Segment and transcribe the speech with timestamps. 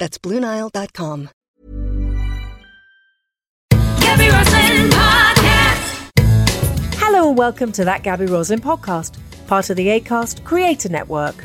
[0.00, 1.28] That's BlueNile.com.
[4.00, 6.10] Gaby Roslin Podcast.
[6.94, 11.44] Hello and welcome to that Gaby Roslin podcast, part of the ACAST Creator Network.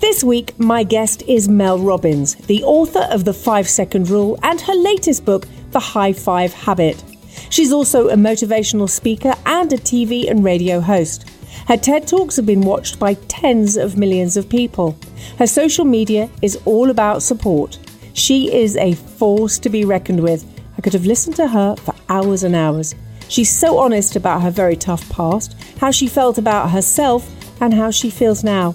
[0.00, 4.58] This week, my guest is Mel Robbins, the author of The Five Second Rule and
[4.62, 7.04] her latest book, The High Five Habit.
[7.50, 11.28] She's also a motivational speaker and a TV and radio host.
[11.68, 14.96] Her TED Talks have been watched by tens of millions of people.
[15.38, 17.78] Her social media is all about support.
[18.12, 20.44] She is a force to be reckoned with.
[20.76, 22.94] I could have listened to her for hours and hours.
[23.28, 27.90] She's so honest about her very tough past, how she felt about herself, and how
[27.90, 28.74] she feels now.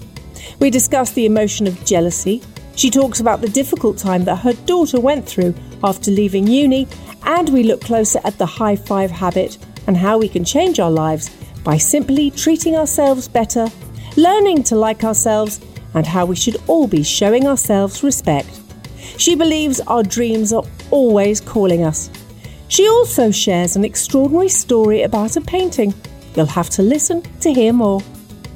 [0.59, 2.41] We discuss the emotion of jealousy.
[2.75, 6.87] She talks about the difficult time that her daughter went through after leaving uni,
[7.23, 10.91] and we look closer at the high five habit and how we can change our
[10.91, 11.29] lives
[11.63, 13.67] by simply treating ourselves better,
[14.15, 15.59] learning to like ourselves,
[15.93, 18.61] and how we should all be showing ourselves respect.
[19.17, 22.09] She believes our dreams are always calling us.
[22.67, 25.93] She also shares an extraordinary story about a painting.
[26.35, 28.01] You'll have to listen to hear more.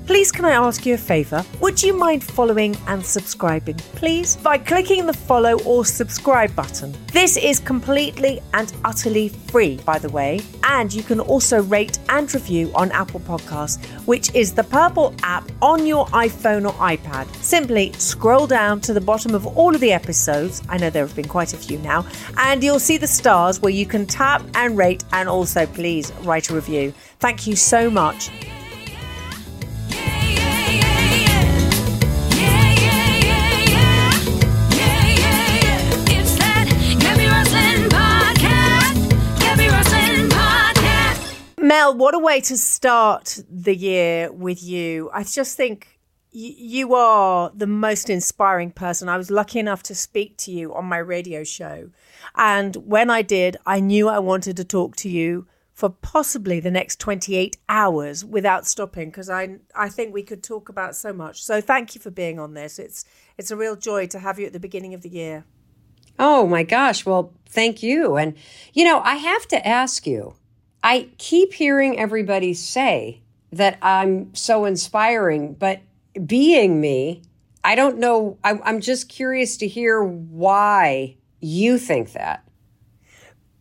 [0.10, 1.46] Please, can I ask you a favour?
[1.62, 6.96] Would you mind following and subscribing, please, by clicking the follow or subscribe button?
[7.14, 12.34] This is completely and utterly free, by the way, and you can also rate and
[12.34, 17.32] review on Apple Podcasts, which is the purple app on your iPhone or iPad.
[17.36, 20.64] Simply scroll down to the bottom of all of the episodes.
[20.70, 22.04] I know there have been quite a few now,
[22.36, 26.50] and you'll see the stars where you can tap and rate, and also please write
[26.50, 26.96] a review.
[27.20, 28.32] Thank you so much.
[41.70, 45.12] Mel, what a way to start the year with you.
[45.14, 46.00] I just think
[46.32, 49.08] you are the most inspiring person.
[49.08, 51.92] I was lucky enough to speak to you on my radio show.
[52.34, 56.72] And when I did, I knew I wanted to talk to you for possibly the
[56.72, 61.44] next 28 hours without stopping because I I think we could talk about so much.
[61.44, 62.80] So thank you for being on this.
[62.80, 63.06] It's
[63.38, 65.46] it's a real joy to have you at the beginning of the year.
[66.18, 67.06] Oh my gosh.
[67.06, 68.18] Well, thank you.
[68.18, 68.34] And,
[68.74, 70.34] you know, I have to ask you,
[70.84, 75.82] I keep hearing everybody say that I'm so inspiring, but
[76.26, 77.24] being me,
[77.64, 78.38] I don't know.
[78.44, 82.44] I, I'm just curious to hear why you think that.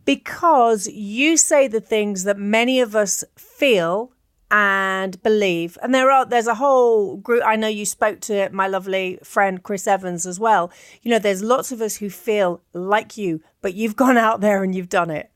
[0.05, 4.13] Because you say the things that many of us feel
[4.51, 5.77] and believe.
[5.83, 9.61] And there are there's a whole group I know you spoke to my lovely friend
[9.61, 10.71] Chris Evans as well.
[11.01, 14.63] You know, there's lots of us who feel like you, but you've gone out there
[14.63, 15.31] and you've done it.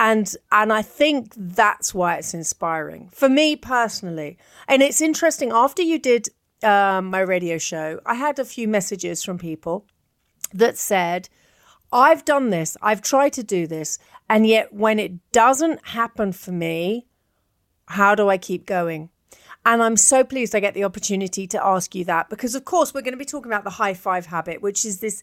[0.00, 3.10] And and I think that's why it's inspiring.
[3.12, 4.38] For me personally.
[4.66, 6.30] And it's interesting, after you did
[6.62, 9.84] um, my radio show, I had a few messages from people
[10.54, 11.28] that said,
[11.92, 16.52] I've done this, I've tried to do this, and yet when it doesn't happen for
[16.52, 17.06] me,
[17.88, 19.10] how do I keep going?
[19.66, 22.94] And I'm so pleased I get the opportunity to ask you that because, of course,
[22.94, 25.22] we're going to be talking about the high five habit, which is this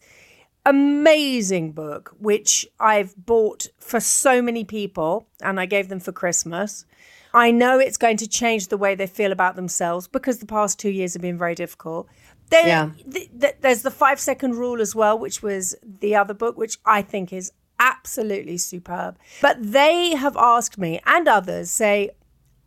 [0.68, 6.84] amazing book, which I've bought for so many people and I gave them for Christmas.
[7.34, 10.78] I know it's going to change the way they feel about themselves because the past
[10.78, 12.08] two years have been very difficult.
[12.50, 12.90] Then Yeah.
[13.12, 16.78] th- th- there's the five second rule as well, which was the other book, which
[16.86, 19.18] I think is absolutely superb.
[19.42, 22.10] But they have asked me and others say,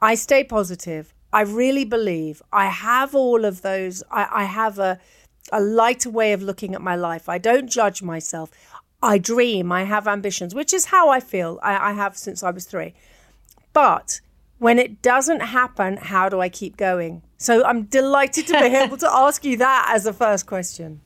[0.02, 1.14] I stay positive.
[1.34, 4.04] I really believe I have all of those.
[4.12, 5.00] I, I have a,
[5.52, 7.28] a lighter way of looking at my life.
[7.28, 8.52] I don't judge myself.
[9.04, 9.72] I dream.
[9.72, 11.60] I have ambitions, which is how I feel.
[11.64, 12.94] I, I have since I was three.
[13.74, 14.22] But
[14.60, 17.24] when it doesn't happen, how do I keep going?
[17.38, 21.02] So I'm delighted to be able to ask you that as a first question.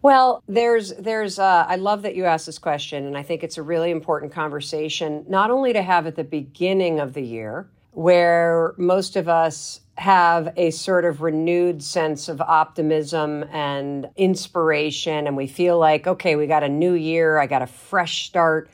[0.00, 3.58] Well, there's there's uh, I love that you asked this question, and I think it's
[3.58, 8.74] a really important conversation, not only to have at the beginning of the year, where
[8.76, 15.46] most of us have a sort of renewed sense of optimism and inspiration, and we
[15.46, 18.70] feel like, okay, we got a new year, I got a fresh start,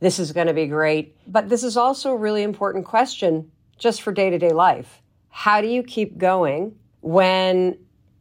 [0.00, 1.16] this is going to be great.
[1.26, 5.02] But this is also a really important question just for day to day life.
[5.30, 7.78] How do you keep going when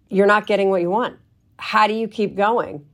[0.09, 1.17] you're not getting what you want?
[1.57, 2.85] how do you keep going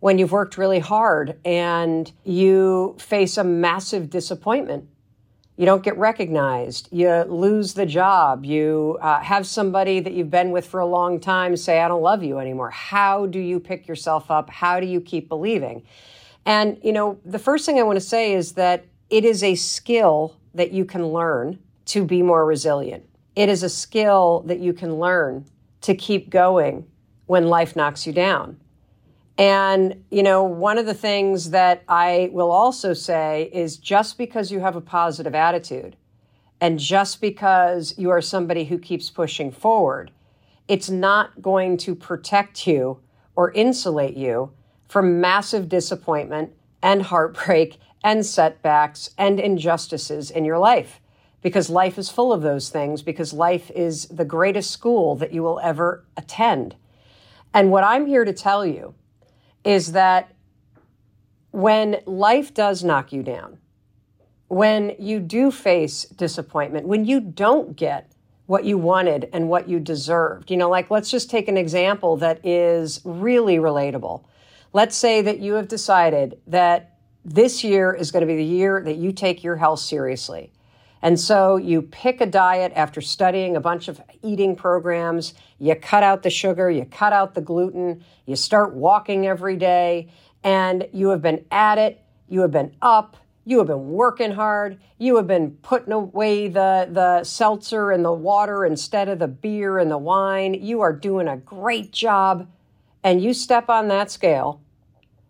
[0.00, 4.86] when you've worked really hard and you face a massive disappointment?
[5.60, 6.88] You don't get recognized.
[6.90, 8.46] You lose the job.
[8.46, 12.00] You uh, have somebody that you've been with for a long time say, I don't
[12.00, 12.70] love you anymore.
[12.70, 14.48] How do you pick yourself up?
[14.48, 15.82] How do you keep believing?
[16.46, 19.54] And, you know, the first thing I want to say is that it is a
[19.54, 23.04] skill that you can learn to be more resilient.
[23.36, 25.44] It is a skill that you can learn
[25.82, 26.86] to keep going
[27.26, 28.56] when life knocks you down.
[29.40, 34.52] And, you know, one of the things that I will also say is just because
[34.52, 35.96] you have a positive attitude
[36.60, 40.10] and just because you are somebody who keeps pushing forward,
[40.68, 43.00] it's not going to protect you
[43.34, 44.52] or insulate you
[44.86, 46.52] from massive disappointment
[46.82, 51.00] and heartbreak and setbacks and injustices in your life.
[51.40, 55.42] Because life is full of those things, because life is the greatest school that you
[55.42, 56.76] will ever attend.
[57.54, 58.94] And what I'm here to tell you
[59.64, 60.32] is that
[61.50, 63.58] when life does knock you down,
[64.48, 68.12] when you do face disappointment, when you don't get
[68.46, 72.16] what you wanted and what you deserved, you know, like let's just take an example
[72.16, 74.24] that is really relatable.
[74.72, 78.82] Let's say that you have decided that this year is going to be the year
[78.82, 80.52] that you take your health seriously
[81.02, 86.02] and so you pick a diet after studying a bunch of eating programs, you cut
[86.02, 90.10] out the sugar, you cut out the gluten, you start walking every day,
[90.44, 94.78] and you have been at it, you have been up, you have been working hard,
[94.98, 99.78] you have been putting away the, the seltzer and the water instead of the beer
[99.78, 100.54] and the wine.
[100.54, 102.46] You are doing a great job.
[103.02, 104.60] And you step on that scale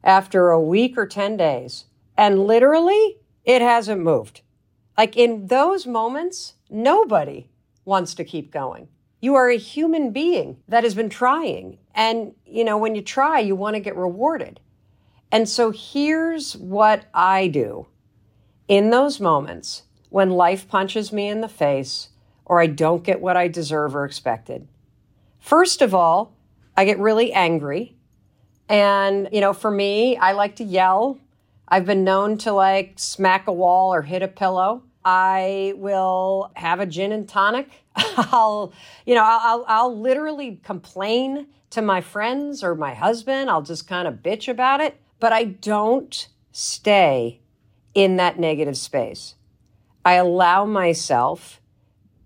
[0.03, 1.85] after a week or 10 days,
[2.17, 4.41] and literally, it hasn't moved.
[5.01, 7.49] Like in those moments, nobody
[7.87, 8.89] wants to keep going.
[9.23, 11.79] You are a human being that has been trying.
[11.95, 14.61] And, you know, when you try, you want to get rewarded.
[15.33, 17.87] And so here's what I do
[18.69, 22.11] in those moments when life punches me in the face
[22.45, 24.69] or I don't get what I deserve or expected.
[25.39, 26.37] First of all,
[26.77, 27.97] I get really angry.
[28.69, 31.19] And, you know, for me, I like to yell.
[31.67, 34.83] I've been known to like smack a wall or hit a pillow.
[35.05, 37.69] I will have a gin and tonic.
[37.97, 38.73] I'll,
[39.07, 43.49] you know, I'll, I'll literally complain to my friends or my husband.
[43.49, 47.41] I'll just kind of bitch about it, but I don't stay
[47.95, 49.37] in that negative space.
[50.05, 51.61] I allow myself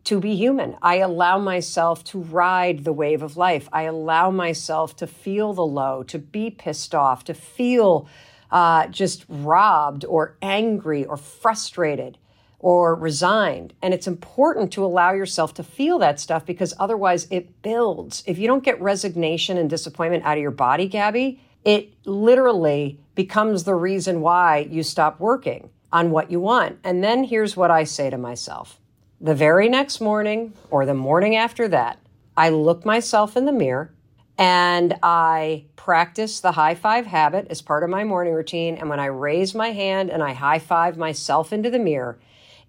[0.05, 0.77] to be human.
[0.83, 3.69] I allow myself to ride the wave of life.
[3.73, 8.07] I allow myself to feel the low, to be pissed off, to feel
[8.51, 12.19] uh, just robbed or angry or frustrated
[12.65, 13.75] or resigned.
[13.83, 18.25] And it's important to allow yourself to feel that stuff because otherwise it builds.
[18.27, 23.65] If you don't get resignation and disappointment out of your body, Gaby, it literally becomes
[23.65, 26.79] the reason why you stop working on what you want.
[26.83, 28.81] And then here's what I say to myself
[29.21, 31.99] the very next morning or the morning after that,
[32.35, 33.93] I look myself in the mirror
[34.39, 38.77] and I practice the high five habit as part of my morning routine.
[38.77, 42.19] And when I raise my hand and I high five myself into the mirror,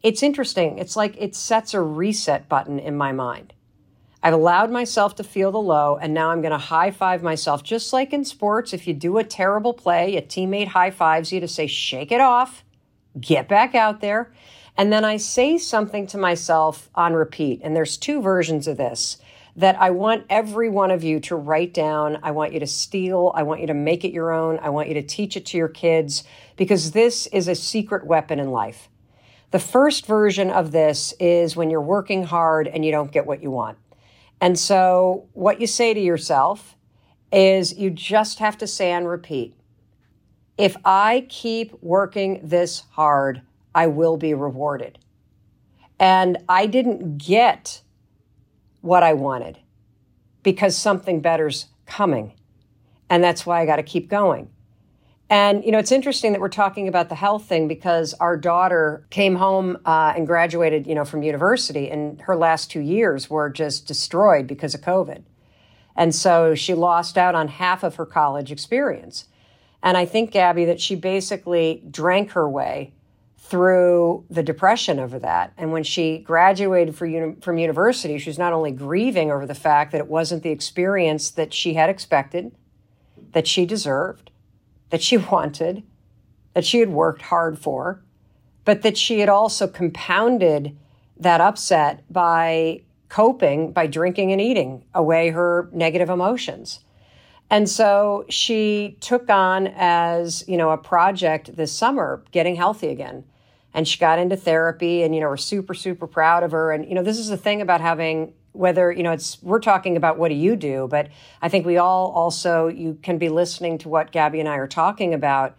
[0.05, 0.77] it's interesting.
[0.77, 3.53] It's like it sets a reset button in my mind.
[4.21, 7.63] I've allowed myself to feel the low, and now I'm going to high five myself.
[7.63, 11.39] Just like in sports, if you do a terrible play, a teammate high fives you
[11.39, 12.63] to say, shake it off,
[13.19, 14.31] get back out there.
[14.77, 17.62] And then I say something to myself on repeat.
[17.63, 19.17] And there's two versions of this
[19.55, 22.19] that I want every one of you to write down.
[22.21, 23.31] I want you to steal.
[23.33, 24.59] I want you to make it your own.
[24.59, 26.24] I want you to teach it to your kids
[26.57, 28.88] because this is a secret weapon in life.
[29.52, 33.42] The first version of this is when you're working hard and you don't get what
[33.42, 33.78] you want.
[34.42, 36.75] And so, what you say to yourself
[37.32, 39.56] is you just have to say and repeat
[40.58, 43.42] if I keep working this hard,
[43.74, 45.00] I will be rewarded.
[46.00, 47.82] And I didn't get
[48.82, 49.60] what I wanted
[50.44, 52.34] because something better's coming.
[53.10, 54.50] And that's why I got to keep going.
[55.29, 59.05] And, you know, it's interesting that we're talking about the health thing because our daughter
[59.10, 63.50] came home uh, and graduated, you know, from university, and her last two years were
[63.50, 65.24] just destroyed because of COVID.
[65.96, 69.25] And so she lost out on half of her college experience.
[69.82, 72.94] And I think, Gaby, that she basically drank her way
[73.38, 75.53] through the depression over that.
[75.58, 79.91] And when she graduated uni- from university, she was not only grieving over the fact
[79.91, 82.51] that it wasn't the experience that she had expected,
[83.34, 84.32] that she deserved,
[84.89, 85.84] that she wanted,
[86.54, 88.01] that she had worked hard for,
[88.63, 90.77] but that she had also compounded
[91.18, 96.80] that upset by coping by drinking and eating away her negative emotions.
[97.50, 103.24] And so she took on as, you know, a project this summer getting healthy again.
[103.74, 106.72] And she got into therapy and, you know, we're super, super proud of her.
[106.72, 109.97] And, you know, this is the thing about having whether, you know, it's we're talking
[109.97, 111.09] about what do you do, but
[111.41, 114.67] I think we all also you can be listening to what Gaby and I are
[114.67, 115.57] talking about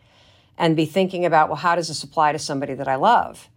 [0.59, 3.49] and be thinking about, well, how does this apply to somebody that I love?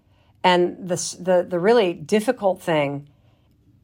[0.44, 3.08] And the the the really difficult thing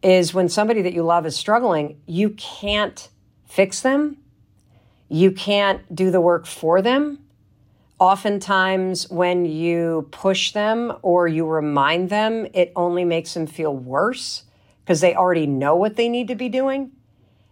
[0.02, 3.10] is when somebody that you love is struggling, you can't
[3.46, 4.18] fix them
[5.10, 7.20] you can't do the work for them.
[8.00, 14.44] Oftentimes, when you push them or you remind them, it only makes them feel worse
[14.86, 16.92] because they already know what they need to be doing.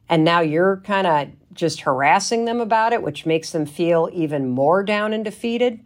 [0.07, 4.47] And now you're kind of just harassing them about it, which makes them feel even
[4.49, 5.79] more down and defeated.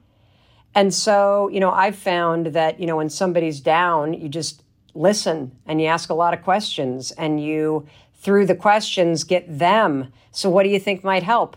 [0.76, 4.62] And so, you know, I've found that, you know, when somebody's down, you just
[4.94, 7.88] listen and you ask a lot of questions and you
[8.20, 10.12] through the questions, get them.
[10.32, 11.56] So, what do you think might help?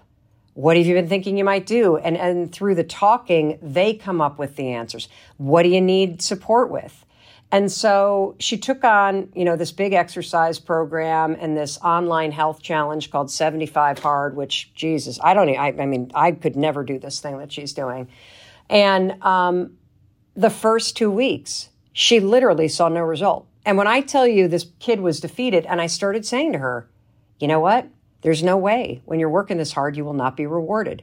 [0.55, 1.97] What have you been thinking you might do?
[1.97, 5.09] And, and through the talking, they come up with the answers.
[5.37, 7.05] What do you need support with?
[7.53, 12.63] And so she took on, you know, this big exercise program and this online health
[12.63, 16.99] challenge called 75 Hard, which, Jesus, I don't, I, I mean, I could never do
[16.99, 18.09] this thing that she's doing.
[18.69, 19.77] And um,
[20.37, 23.49] the first two weeks, she literally saw no result.
[23.67, 26.89] And when I tell you this kid was defeated, and I started saying to her,
[27.41, 27.89] you know what?
[28.23, 31.03] There's no way when you're working this hard, you will not be rewarded.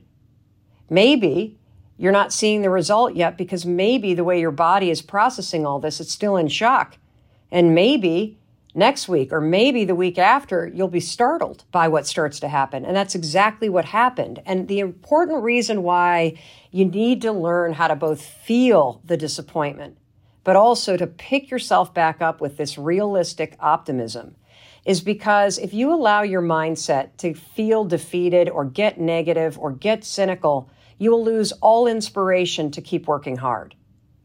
[0.89, 1.57] Maybe
[1.97, 5.79] you're not seeing the result yet because maybe the way your body is processing all
[5.79, 6.97] this, it's still in shock.
[7.51, 8.37] And maybe
[8.75, 12.85] next week or maybe the week after, you'll be startled by what starts to happen.
[12.85, 14.41] And that's exactly what happened.
[14.45, 16.37] And the important reason why
[16.71, 19.97] you need to learn how to both feel the disappointment
[20.47, 24.33] but also to pick yourself back up with this realistic optimism
[24.85, 30.05] is because if you allow your mindset to feel defeated or get negative or get
[30.05, 33.75] cynical, you will lose all inspiration to keep working hard.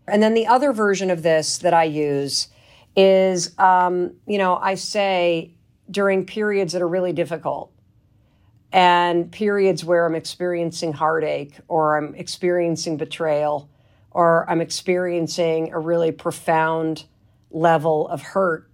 [0.07, 2.49] And then the other version of this that I use
[2.97, 5.55] is, um, you know, I say
[5.91, 7.73] during periods that are really difficult
[8.73, 13.69] and periods where I'm experiencing heartache or I'm experiencing betrayal
[14.11, 17.05] or I'm experiencing a really profound
[17.51, 18.71] level of hurt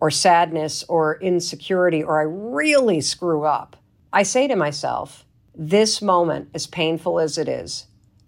[0.00, 3.76] or sadness or insecurity or I really screw up,
[4.12, 5.24] I say to myself,
[5.58, 7.86] this moment, as painful as it is,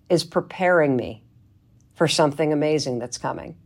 [0.08, 1.22] is preparing me
[1.94, 3.56] for something amazing that's coming.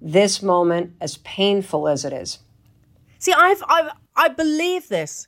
[0.00, 2.38] This moment, as painful as it is.
[3.18, 5.26] See, I've, I've I believe this.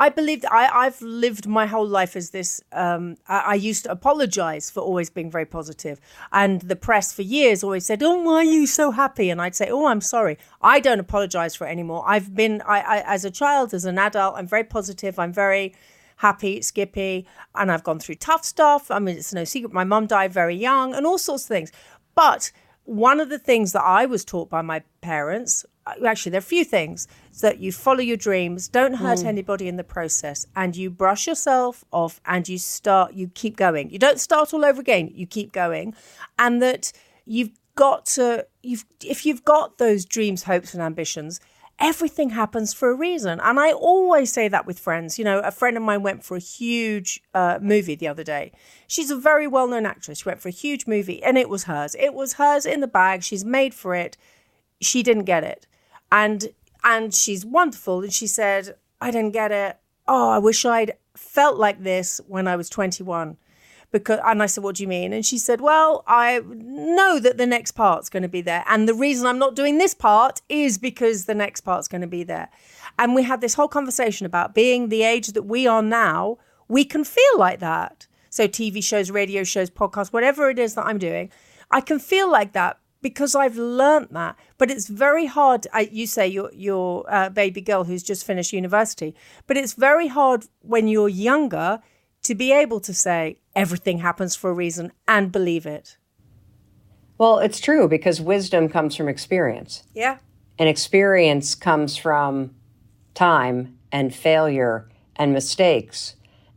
[0.00, 2.60] I believe that I, I've lived my whole life as this.
[2.70, 7.22] Um, I, I, used to apologize for always being very positive, and the press for
[7.22, 10.38] years always said, "Oh, why are you so happy?" And I'd say, "Oh, I'm sorry.
[10.62, 12.04] I don't apologize for it anymore.
[12.06, 15.18] I've been, I, I as a child, as an adult, I'm very positive.
[15.18, 15.74] I'm very."
[16.18, 18.90] Happy, skippy, and I've gone through tough stuff.
[18.90, 19.72] I mean, it's no secret.
[19.72, 21.72] My mum died very young and all sorts of things.
[22.14, 22.52] But
[22.84, 26.40] one of the things that I was taught by my parents, uh, actually, there are
[26.40, 27.06] a few things
[27.40, 29.26] that you follow your dreams, don't hurt mm.
[29.26, 33.90] anybody in the process, and you brush yourself off and you start, you keep going.
[33.90, 35.94] You don't start all over again, you keep going.
[36.38, 36.92] And that
[37.26, 41.40] you've got to, you've, if you've got those dreams, hopes, and ambitions,
[41.78, 43.40] everything happens for a reason.
[43.40, 45.18] And I always say that with friends.
[45.18, 48.52] You know, a friend of mine went for a huge uh, movie the other day.
[48.86, 50.18] She's a very well known actress.
[50.18, 51.94] She went for a huge movie and it was hers.
[51.98, 53.22] It was hers in the bag.
[53.22, 54.16] She's made for it.
[54.80, 55.66] She didn't get it.
[56.10, 56.48] And
[56.84, 58.02] and she's wonderful.
[58.02, 59.78] And she said, I didn't get it.
[60.06, 63.36] Oh, I wish I'd felt like this when I was 21.
[63.90, 65.12] Because, and I said, What do you mean?
[65.12, 68.64] And she said, Well, I know that the next part's going to be there.
[68.68, 72.06] And the reason I'm not doing this part is because the next part's going to
[72.06, 72.50] be there.
[72.98, 76.84] And we had this whole conversation about being the age that we are now, we
[76.84, 78.06] can feel like that.
[78.30, 81.30] So, TV shows, radio shows, podcasts, whatever it is that I'm doing,
[81.70, 84.36] I can feel like that because I've learned that.
[84.58, 85.66] But it's very hard.
[85.72, 89.14] I, you say your your uh, baby girl who's just finished university,
[89.46, 91.80] but it's very hard when you're younger
[92.28, 95.96] to be able to say everything happens for a reason and believe it.
[97.16, 99.82] Well, it's true because wisdom comes from experience.
[99.94, 100.18] Yeah.
[100.58, 102.54] And experience comes from
[103.14, 106.16] time and failure and mistakes.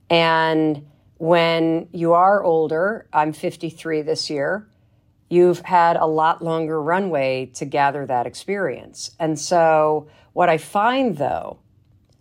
[0.09, 0.85] And
[1.19, 4.67] when you are older, I'm 53 this year,
[5.29, 9.11] you've had a lot longer runway to gather that experience.
[9.21, 11.59] And so, what I find though,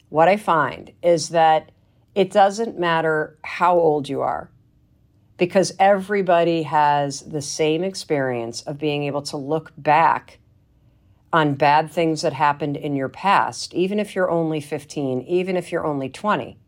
[0.09, 1.73] what I find is that
[2.15, 4.51] it doesn't matter how old you are,
[5.37, 10.39] because everybody has the same experience of being able to look back
[11.33, 15.71] on bad things that happened in your past, even if you're only 15, even if
[15.71, 16.59] you're only 20.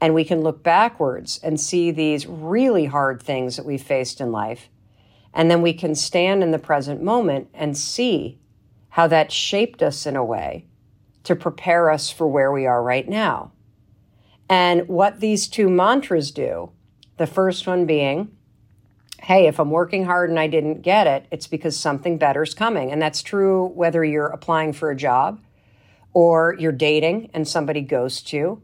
[0.00, 4.30] And we can look backwards and see these really hard things that we faced in
[4.30, 4.68] life
[5.36, 8.38] and then we can stand in the present moment and see
[8.88, 10.64] how that shaped us in a way
[11.24, 13.52] to prepare us for where we are right now.
[14.48, 16.70] And what these two mantras do
[17.16, 18.30] the first one being,
[19.22, 22.54] hey, if I'm working hard and I didn't get it, it's because something better is
[22.54, 22.92] coming.
[22.92, 25.40] And that's true whether you're applying for a job
[26.12, 28.62] or you're dating and somebody ghosts you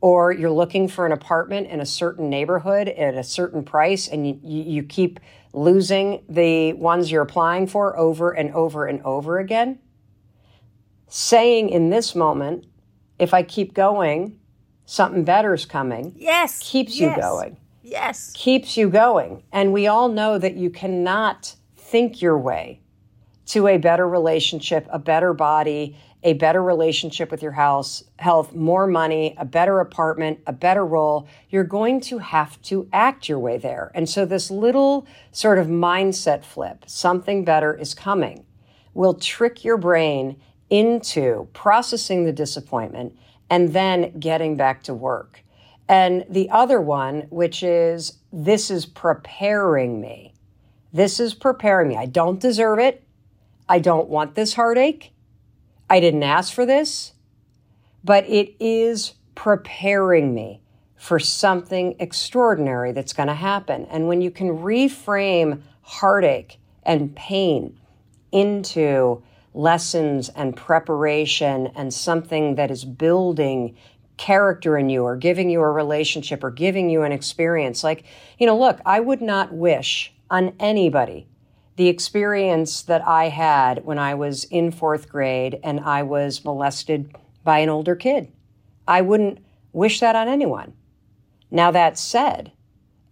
[0.00, 4.26] or you're looking for an apartment in a certain neighborhood at a certain price and
[4.26, 5.20] you, you keep
[5.52, 9.78] losing the ones you're applying for over and over and over again.
[11.08, 12.66] Saying in this moment,
[13.18, 14.38] if I keep going,
[14.86, 16.14] something better is coming.
[16.16, 16.58] Yes.
[16.60, 17.56] Keeps yes, you going.
[17.82, 18.32] Yes.
[18.34, 19.42] Keeps you going.
[19.52, 22.80] And we all know that you cannot think your way
[23.46, 28.86] to a better relationship, a better body, a better relationship with your house, health, more
[28.86, 33.58] money, a better apartment, a better role, you're going to have to act your way
[33.58, 33.92] there.
[33.94, 38.46] And so, this little sort of mindset flip, something better is coming,
[38.94, 43.14] will trick your brain into processing the disappointment
[43.54, 45.44] and then getting back to work.
[45.88, 50.34] And the other one, which is this is preparing me.
[50.92, 51.96] This is preparing me.
[51.96, 53.04] I don't deserve it.
[53.68, 55.12] I don't want this heartache.
[55.88, 57.12] I didn't ask for this,
[58.02, 60.60] but it is preparing me
[60.96, 63.86] for something extraordinary that's going to happen.
[63.88, 67.78] And when you can reframe heartache and pain
[68.32, 69.22] into
[69.54, 73.76] lessons and preparation and something that is building
[74.16, 77.82] character in you or giving you a relationship or giving you an experience.
[77.82, 78.04] Like,
[78.38, 81.26] you know, look, I would not wish on anybody
[81.76, 87.16] the experience that I had when I was in fourth grade and I was molested
[87.42, 88.30] by an older kid.
[88.86, 89.38] I wouldn't
[89.72, 90.74] wish that on anyone.
[91.50, 92.52] Now, that said,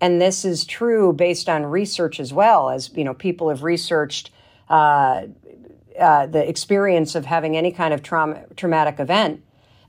[0.00, 4.30] and this is true based on research as well, as you know, people have researched
[4.68, 5.22] uh,
[5.98, 9.42] uh, the experience of having any kind of trauma, traumatic event,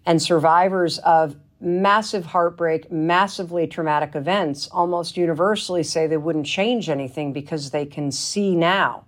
[0.06, 7.32] and survivors of massive heartbreak, massively traumatic events almost universally say they wouldn't change anything
[7.32, 9.06] because they can see now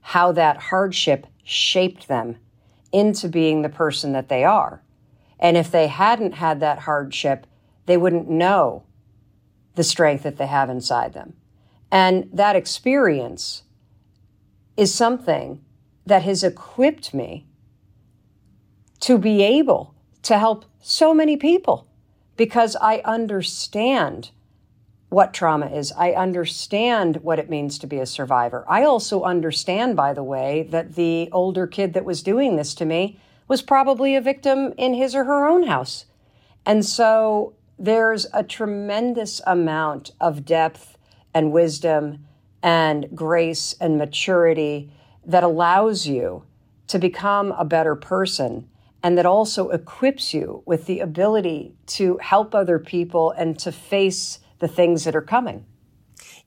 [0.00, 2.36] how that hardship shaped them
[2.92, 4.82] into being the person that they are.
[5.38, 7.46] And if they hadn't had that hardship,
[7.86, 8.84] they wouldn't know
[9.74, 11.34] the strength that they have inside them.
[11.90, 13.62] And that experience
[14.76, 15.60] is something
[16.06, 17.46] that has equipped me
[19.00, 21.86] to be able to help so many people
[22.36, 24.30] because I understand
[25.08, 25.92] what trauma is.
[25.92, 28.64] I understand what it means to be a survivor.
[28.68, 32.84] I also understand, by the way, that the older kid that was doing this to
[32.84, 36.06] me was probably a victim in his or her own house.
[36.64, 40.98] And so there's a tremendous amount of depth
[41.32, 42.26] and wisdom
[42.62, 44.90] and grace and maturity
[45.26, 46.44] that allows you
[46.86, 48.68] to become a better person
[49.02, 54.40] and that also equips you with the ability to help other people and to face
[54.58, 55.64] the things that are coming.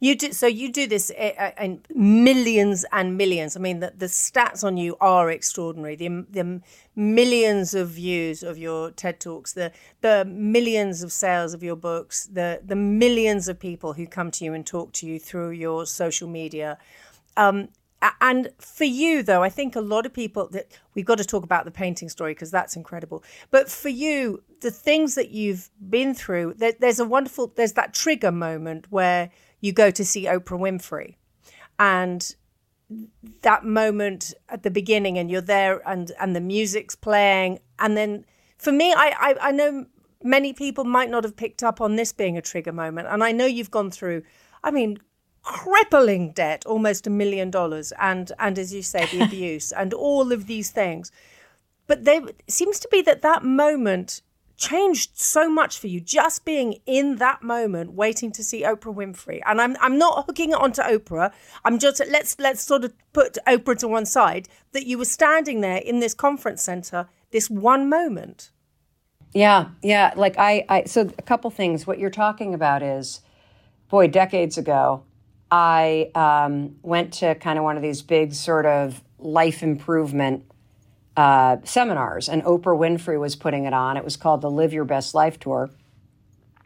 [0.01, 0.47] You do so.
[0.47, 3.57] You do this eh, eh, in millions and millions.
[3.57, 5.95] I mean, the, the stats on you are extraordinary.
[5.95, 6.61] The, the
[6.95, 12.25] millions of views of your TED talks, the the millions of sales of your books,
[12.25, 15.85] the the millions of people who come to you and talk to you through your
[15.85, 16.77] social media.
[17.35, 17.69] Um,
[18.21, 20.67] and for you though i think a lot of people that
[20.99, 23.23] we've got to talk about the painting story because that's incredible.
[23.51, 27.93] But for you the things that you've been through there, there's a wonderful there's that
[27.93, 29.31] trigger moment where
[29.61, 31.15] you go to see oprah winfrey.
[31.79, 32.35] And
[33.43, 37.59] that moment at the beginning and you're there and and the music's playing.
[37.79, 38.25] And then
[38.57, 39.85] for me I, I i know
[40.21, 43.07] many people might not have picked up on this being a trigger moment.
[43.07, 44.23] And i know you've gone through
[44.65, 44.99] i mean
[45.49, 50.31] crippling debt, almost a million dollars, and and as you say, the abuse and all
[50.31, 51.11] of these things.
[51.87, 54.21] But there seems to be that that moment
[54.57, 59.39] changed so much for you just being in that moment waiting to see Oprah Winfrey
[59.45, 61.31] and I'm I'm not hooking it onto Oprah
[61.63, 65.61] I'm just let's let's sort of put Oprah to one side that you were standing
[65.61, 68.51] there in this conference center this one moment
[69.33, 70.13] Yeah, yeah.
[70.15, 71.85] Like I, I so a couple things.
[71.85, 73.21] What you're talking about is,
[73.89, 75.03] boy, decades ago,
[75.51, 80.45] I um, went to kind of one of these big sort of life improvement
[81.17, 83.97] uh, seminars, and Oprah Winfrey was putting it on.
[83.97, 85.69] It was called the Live Your Best Life Tour.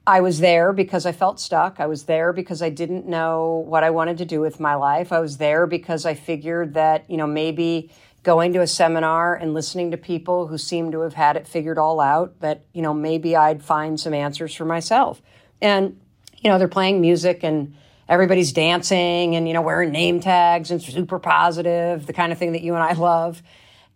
[0.06, 1.80] I was there because I felt stuck.
[1.80, 5.13] I was there because I didn't know what I wanted to do with my life.
[5.13, 7.89] I was there because I figured that, you know, maybe
[8.22, 11.78] going to a seminar and listening to people who seemed to have had it figured
[11.78, 15.22] all out, that, you know, maybe I'd find some answers for myself.
[15.62, 16.00] And,
[16.41, 17.74] you know, they're playing music and
[18.13, 22.52] everybody's dancing and, you know, wearing name tags and super positive, the kind of thing
[22.54, 23.41] that you and I love.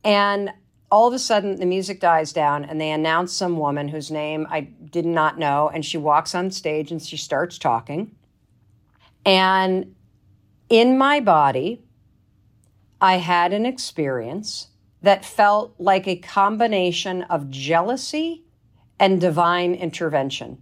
[0.03, 0.51] And
[0.89, 4.47] all of a sudden the music dies down and they announce some woman whose name
[4.49, 8.15] I did not know and she walks on stage and she starts talking.
[9.25, 9.95] And
[10.69, 11.83] in my body,
[12.99, 14.67] I had an experience
[15.01, 18.43] that felt like a combination of jealousy
[18.99, 20.57] and divine intervention.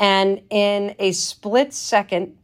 [0.00, 2.36] And in a split second,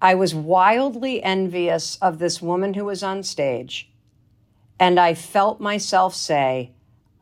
[0.00, 3.92] I was wildly envious of this woman who was on stage
[4.82, 6.72] and I felt myself say,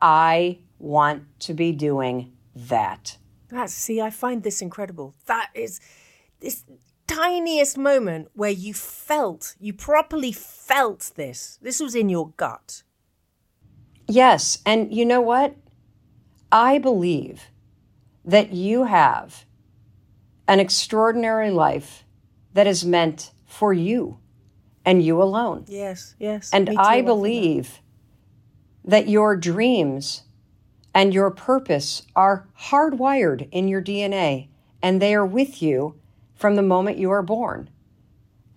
[0.01, 3.17] I want to be doing that.
[3.49, 5.13] That's, see, I find this incredible.
[5.27, 5.79] That is
[6.39, 6.63] this
[7.05, 11.59] tiniest moment where you felt, you properly felt this.
[11.61, 12.81] This was in your gut.
[14.07, 14.57] Yes.
[14.65, 15.55] And you know what?
[16.51, 17.50] I believe
[18.25, 19.45] that you have
[20.47, 22.03] an extraordinary life
[22.53, 24.19] that is meant for you
[24.85, 25.65] and you alone.
[25.67, 26.49] Yes, yes.
[26.51, 27.79] And I believe
[28.83, 29.05] that.
[29.05, 30.23] that your dreams
[30.93, 34.49] and your purpose are hardwired in your DNA
[34.81, 35.99] and they are with you
[36.35, 37.69] from the moment you are born.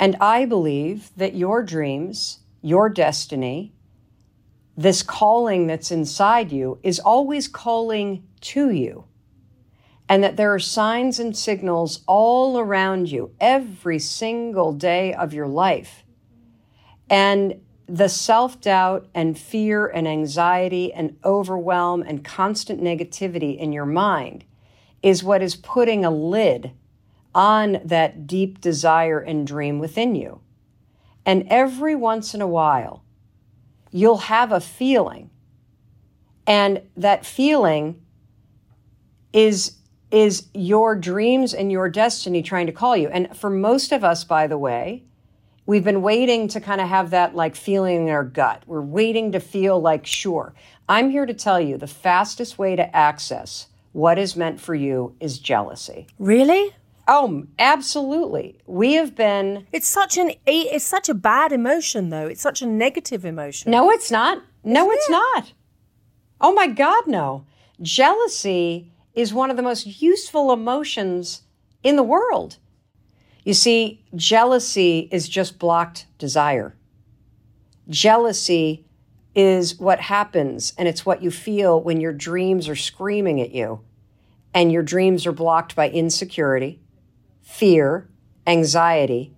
[0.01, 3.73] And I believe that your dreams, your destiny,
[4.77, 9.05] this calling that's inside you is always calling to you
[10.15, 15.49] and that there are signs and signals all around you every single day of your
[15.49, 16.05] life.
[17.11, 23.87] And the self doubt and fear and anxiety and overwhelm and constant negativity in your
[23.87, 24.45] mind
[25.03, 26.71] is what is putting a lid
[27.35, 30.41] on that deep desire and dream within you.
[31.27, 33.03] And every once in a while,
[33.91, 35.31] you'll have a feeling.
[36.47, 38.01] And that feeling
[39.33, 39.79] is
[40.15, 43.09] is your dreams and your destiny trying to call you.
[43.09, 45.03] And for most of us, by the way,
[45.67, 48.63] we've been waiting to kind of have that like feeling in our gut.
[48.67, 50.55] We're waiting to feel like, sure.
[50.89, 55.17] I'm here to tell you the fastest way to access what is meant for you
[55.19, 56.07] is jealousy.
[56.19, 56.75] Really?
[57.09, 58.59] Oh, absolutely.
[58.67, 59.67] We have been.
[59.73, 62.27] It's such an it's such a bad emotion though.
[62.27, 63.71] It's such a negative emotion.
[63.71, 64.43] No, it's not.
[64.63, 65.13] No, Isn't it's it?
[65.13, 65.53] not.
[66.41, 67.45] Oh my God, no.
[67.83, 71.43] Jealousy is one of the most useful emotions
[71.83, 72.59] in the world.
[73.45, 76.75] You see, jealousy is just blocked desire.
[77.89, 78.87] Jealousy
[79.35, 83.81] is what happens, and it's what you feel when your dreams are screaming at you,
[84.55, 86.81] and your dreams are blocked by insecurity,
[87.43, 88.09] fear,
[88.47, 89.35] anxiety,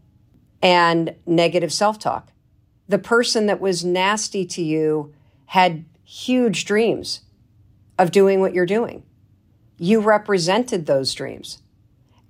[0.62, 2.31] and negative self talk.
[2.89, 5.12] The person that was nasty to you
[5.47, 7.23] had huge dreams
[7.99, 9.03] of doing what you're doing.
[9.79, 11.59] You represented those dreams.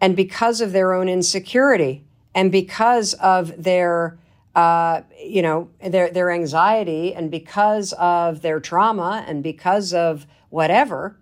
[0.01, 2.05] And because of their own insecurity
[2.35, 4.19] and because of their,
[4.55, 11.19] uh, you know, their, their anxiety and because of their trauma and because of whatever,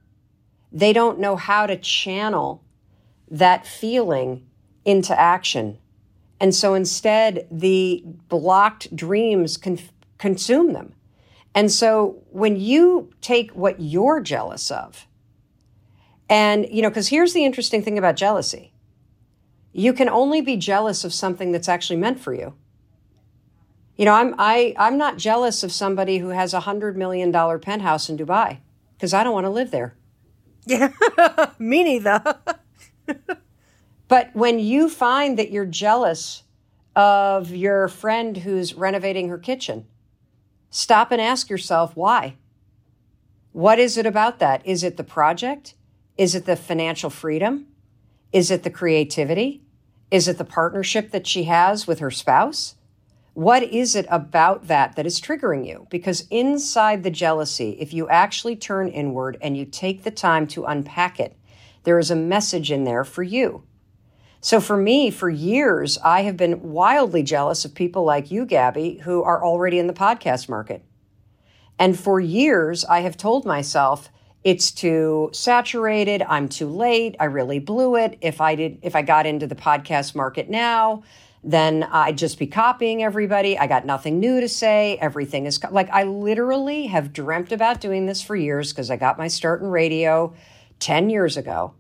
[0.73, 2.65] they don't know how to channel
[3.31, 4.45] that feeling
[4.85, 5.79] into action.
[6.41, 9.79] And so instead, the blocked dreams con-
[10.19, 10.95] consume them.
[11.55, 15.07] And so when you take what you're jealous of,
[16.35, 18.73] and, you know, because here's the interesting thing about jealousy
[19.73, 22.55] you can only be jealous of something that's actually meant for you.
[23.97, 28.09] You know, I'm, I, I'm not jealous of somebody who has a $100 million penthouse
[28.09, 28.59] in Dubai
[28.95, 29.97] because I don't want to live there.
[30.65, 30.93] Yeah,
[31.59, 32.23] me neither.
[34.09, 36.43] But when you find that you're jealous
[36.95, 39.87] of your friend who's renovating her kitchen,
[40.71, 42.37] stop and ask yourself why.
[43.53, 44.65] What is it about that?
[44.65, 45.75] Is it the project?
[46.17, 47.67] Is it the financial freedom?
[48.33, 49.63] Is it the creativity?
[50.11, 52.77] Is it the partnership that she has with her spouse?
[53.33, 55.89] What is it about that that is triggering you?
[55.91, 60.67] Because inside the jealousy, if you actually turn inward and you take the time to
[60.67, 61.37] unpack it,
[61.83, 63.65] there is a message in there for you.
[64.41, 68.99] So for me, for years, I have been wildly jealous of people like you, Gaby,
[68.99, 70.85] who are already in the podcast market.
[71.77, 74.11] And for years, I have told myself,
[74.45, 78.19] it's too saturated, I'm too late, I really blew it.
[78.21, 81.03] If I did if I got into the podcast market now,
[81.43, 83.59] then I'd just be copying everybody.
[83.59, 84.99] I got nothing new to say.
[85.01, 88.97] Everything is co- like I literally have dreamt about doing this for years because I
[88.97, 90.35] got my start in radio
[90.79, 91.75] 10 years ago.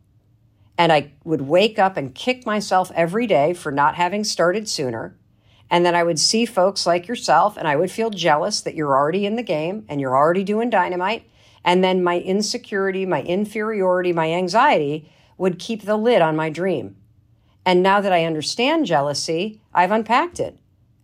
[0.76, 5.16] And I would wake up and kick myself every day for not having started sooner.
[5.70, 8.96] And then I would see folks like yourself and I would feel jealous that you're
[8.96, 11.28] already in the game and you're already doing dynamite.
[11.64, 16.96] And then my insecurity, my inferiority, my anxiety would keep the lid on my dream.
[17.64, 20.58] And now that I understand jealousy, I've unpacked it.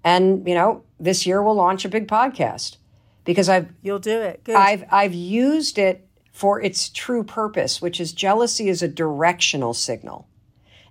[0.04, 2.76] And, you know, this year we'll launch a big podcast
[3.24, 4.44] because I've You'll do it.
[4.44, 4.56] Good.
[4.56, 10.28] I've I've used it for its true purpose, which is jealousy is a directional signal.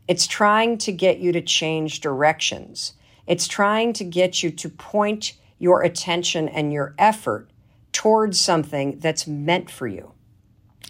[0.08, 2.94] It's trying to get you to change directions.
[3.28, 7.50] It's trying to get you to point your attention and your effort
[7.91, 10.13] towards something that's meant for you.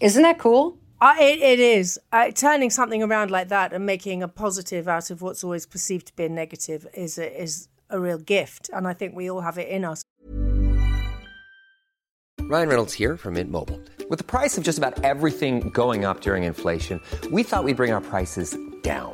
[0.01, 0.77] Isn't that cool?
[1.01, 1.99] I, it, it is.
[2.12, 6.07] Uh, turning something around like that and making a positive out of what's always perceived
[6.07, 8.69] to be a negative is a, is a real gift.
[8.73, 10.03] And I think we all have it in us.
[12.41, 13.79] Ryan Reynolds here from Mint Mobile.
[14.09, 16.99] With the price of just about everything going up during inflation,
[17.31, 19.13] we thought we'd bring our prices down.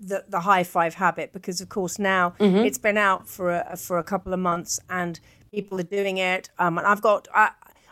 [0.00, 2.34] the the high five habit because of course now
[2.66, 5.20] it's been out for a, for a couple of months and
[5.52, 6.50] people are doing it.
[6.58, 7.50] Um, and I've got I,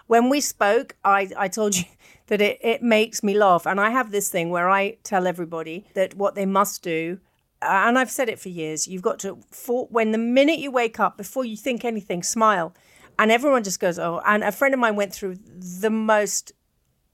[0.08, 1.84] when we spoke, I I told you
[2.26, 5.84] that it it makes me laugh, and I have this thing where I tell everybody
[5.94, 7.18] that what they must do.
[7.62, 8.88] uh, And I've said it for years.
[8.88, 12.72] You've got to, for, when the minute you wake up, before you think anything, smile.
[13.18, 14.20] And everyone just goes, oh.
[14.26, 15.36] And a friend of mine went through
[15.82, 16.52] the most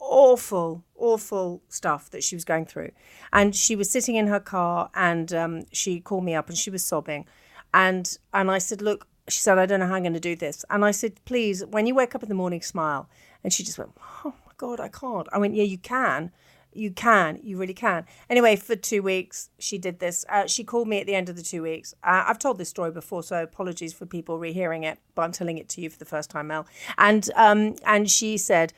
[0.00, 2.90] awful, awful stuff that she was going through.
[3.32, 6.70] And she was sitting in her car and um, she called me up and she
[6.70, 7.26] was sobbing.
[7.74, 10.37] And and I said, Look, she said, I don't know how I'm going to do
[10.37, 10.64] this.
[10.70, 13.08] And I said, Please, when you wake up in the morning, smile.
[13.44, 13.92] And she just went,
[14.24, 15.28] Oh my God, I can't.
[15.32, 16.32] I went, Yeah, you can.
[16.72, 17.40] You can.
[17.42, 18.04] You really can.
[18.28, 20.24] Anyway, for two weeks, she did this.
[20.28, 21.94] Uh, she called me at the end of the two weeks.
[22.04, 25.58] Uh, I've told this story before, so apologies for people rehearing it, but I'm telling
[25.58, 26.66] it to you for the first time, Mel.
[26.96, 28.74] And um, and she said,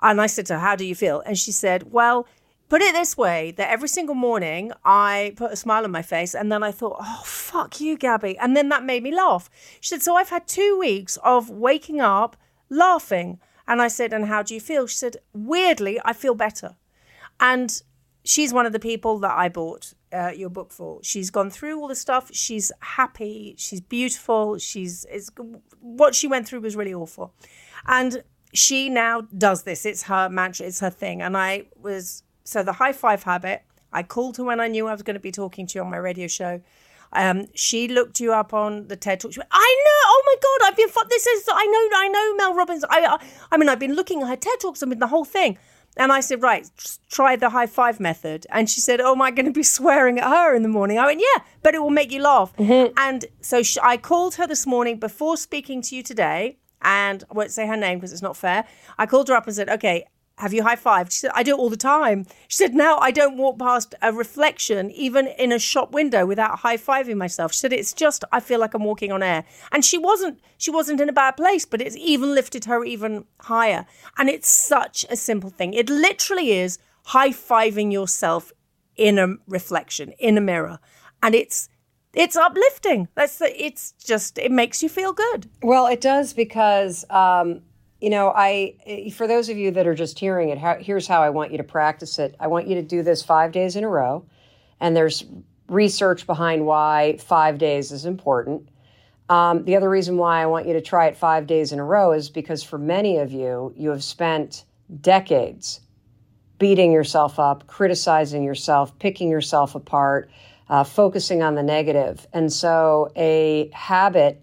[0.00, 1.22] and I said to her, How do you feel?
[1.26, 2.26] And she said, Well,
[2.68, 6.34] put it this way that every single morning I put a smile on my face
[6.34, 8.38] and then I thought, Oh, fuck you, Gaby.
[8.38, 9.50] And then that made me laugh.
[9.80, 12.36] She said, So I've had two weeks of waking up
[12.68, 13.38] laughing.
[13.68, 14.86] And I said, And how do you feel?
[14.86, 16.76] She said, Weirdly, I feel better.
[17.40, 17.82] And
[18.24, 21.00] she's one of the people that I bought uh, your book for.
[21.02, 22.30] She's gone through all the stuff.
[22.32, 23.54] She's happy.
[23.58, 24.58] She's beautiful.
[24.58, 25.06] She's
[25.80, 27.34] what she went through was really awful,
[27.86, 28.22] and
[28.56, 29.86] she now does this.
[29.86, 30.66] It's her mantra.
[30.66, 31.22] It's her thing.
[31.22, 33.62] And I was so the high five habit.
[33.92, 35.90] I called her when I knew I was going to be talking to you on
[35.90, 36.60] my radio show.
[37.12, 39.32] Um, she looked you up on the TED Talk.
[39.32, 40.00] She went, I know.
[40.06, 41.08] Oh my God, I've been.
[41.08, 41.48] This is.
[41.50, 41.98] I know.
[41.98, 42.84] I know Mel Robbins.
[42.90, 43.06] I.
[43.06, 44.82] I, I mean, I've been looking at her TED Talks.
[44.82, 45.58] I mean, the whole thing.
[45.98, 46.68] And I said, right,
[47.10, 48.46] try the high five method.
[48.50, 50.98] And she said, oh, am I going to be swearing at her in the morning?
[50.98, 52.52] I went, yeah, but it will make you laugh.
[52.98, 56.58] And so she, I called her this morning before speaking to you today.
[56.82, 58.64] And I won't say her name because it's not fair.
[58.98, 60.06] I called her up and said, okay,
[60.38, 61.12] have you high fived?
[61.12, 62.26] She said, I do it all the time.
[62.46, 66.58] She said, now I don't walk past a reflection, even in a shop window, without
[66.58, 67.54] high fiving myself.
[67.54, 69.44] She said, it's just, I feel like I'm walking on air.
[69.72, 73.24] And she wasn't, she wasn't in a bad place, but it's even lifted her even
[73.40, 73.86] higher.
[74.18, 75.72] And it's such a simple thing.
[75.72, 78.52] It literally is high fiving yourself
[78.94, 80.80] in a reflection, in a mirror.
[81.22, 81.70] And it's,
[82.16, 83.08] it's uplifting.
[83.14, 85.48] That's the, it's just, it makes you feel good.
[85.62, 87.60] Well, it does because, um,
[88.00, 91.22] you know, I, for those of you that are just hearing it, how, here's how
[91.22, 92.34] I want you to practice it.
[92.40, 94.24] I want you to do this five days in a row.
[94.80, 95.24] And there's
[95.68, 98.68] research behind why five days is important.
[99.28, 101.84] Um, the other reason why I want you to try it five days in a
[101.84, 104.64] row is because for many of you, you have spent
[105.00, 105.80] decades
[106.58, 110.30] beating yourself up, criticizing yourself, picking yourself apart,
[110.68, 112.26] uh, focusing on the negative.
[112.32, 114.42] And so a habit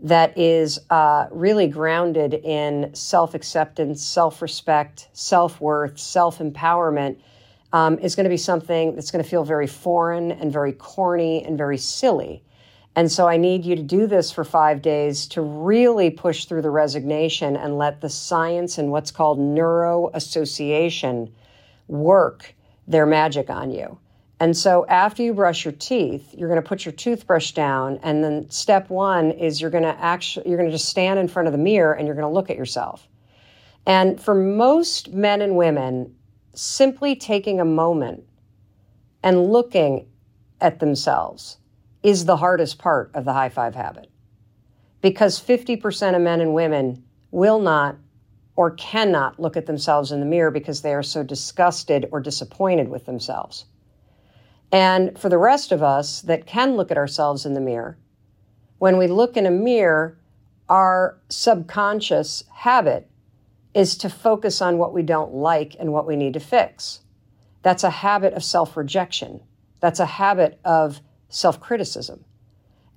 [0.00, 7.18] that is uh, really grounded in self acceptance, self respect, self worth, self empowerment
[7.72, 11.44] um, is going to be something that's going to feel very foreign and very corny
[11.44, 12.42] and very silly.
[12.94, 16.60] And so I need you to do this for five days to really push through
[16.60, 21.30] the resignation and let the science and what's called neuroassociation
[21.88, 22.54] work
[22.86, 23.98] their magic on you.
[24.42, 28.24] And so after you brush your teeth, you're going to put your toothbrush down and
[28.24, 31.46] then step 1 is you're going to actually you're going to just stand in front
[31.46, 33.08] of the mirror and you're going to look at yourself.
[33.86, 36.16] And for most men and women,
[36.54, 38.24] simply taking a moment
[39.22, 40.08] and looking
[40.60, 41.58] at themselves
[42.02, 44.10] is the hardest part of the high five habit.
[45.02, 47.94] Because 50% of men and women will not
[48.56, 52.88] or cannot look at themselves in the mirror because they are so disgusted or disappointed
[52.88, 53.66] with themselves.
[54.72, 57.98] And for the rest of us that can look at ourselves in the mirror,
[58.78, 60.18] when we look in a mirror,
[60.68, 63.08] our subconscious habit
[63.74, 67.00] is to focus on what we don't like and what we need to fix.
[67.62, 69.42] That's a habit of self rejection.
[69.80, 72.24] That's a habit of self criticism.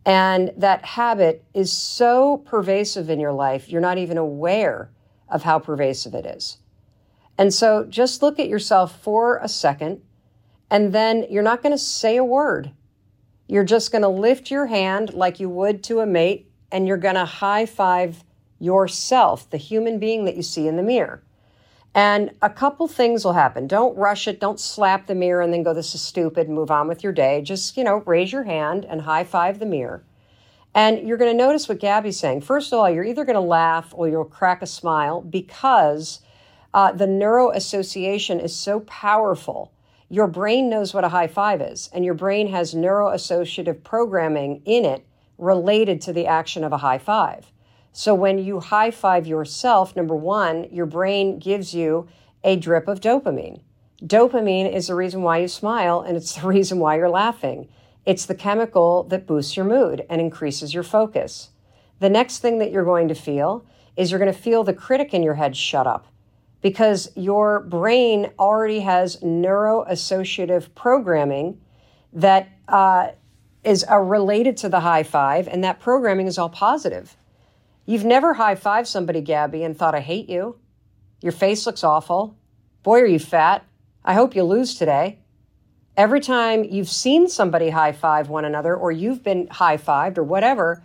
[0.06, 4.92] And that habit is so pervasive in your life, you're not even aware
[5.28, 6.58] of how pervasive it is.
[7.38, 10.02] And so just look at yourself for a second,
[10.70, 12.72] and then you're not going to say a word.
[13.48, 16.98] You're just going to lift your hand like you would to a mate, and you're
[16.98, 18.24] going to high five
[18.60, 21.22] yourself, the human being that you see in the mirror.
[21.94, 23.68] And a couple things will happen.
[23.68, 24.42] Don't rush it.
[24.42, 27.42] Don't slap the mirror and then go, this is stupid, move on with your day.
[27.42, 30.04] Just, you know, raise your hand and high five the mirror.
[30.74, 32.42] And you're going to notice what Gaby's saying.
[32.42, 36.20] First of all, you're either going to laugh or you'll crack a smile because
[36.74, 39.72] uh, the neuro association is so powerful.
[40.10, 44.62] Your brain knows what a high five is, and your brain has neuro associative programming
[44.64, 45.06] in it
[45.40, 47.52] related to the action of a high five.
[47.92, 52.08] So when you high five yourself, number one, your brain gives you
[52.44, 53.62] a drip of dopamine.
[54.04, 57.68] Dopamine is the reason why you smile, and it's the reason why you're laughing.
[58.06, 61.50] It's the chemical that boosts your mood and increases your focus.
[62.00, 63.66] The next thing that you're going to feel
[63.98, 66.06] is you're going to feel the critic in your head shut up
[66.66, 71.62] because your brain already has neuroassociative programming
[72.12, 73.10] that uh,
[73.64, 77.16] is uh, related to the high five, and that programming is all positive.
[77.86, 80.58] You've never high fived somebody, Gaby, and thought, I hate you.
[81.22, 82.36] Your face looks awful.
[82.82, 83.64] Boy, are you fat.
[84.04, 85.20] I hope you lose today.
[85.96, 90.24] Every time you've seen somebody high five one another, or you've been high fived, or
[90.24, 90.84] whatever,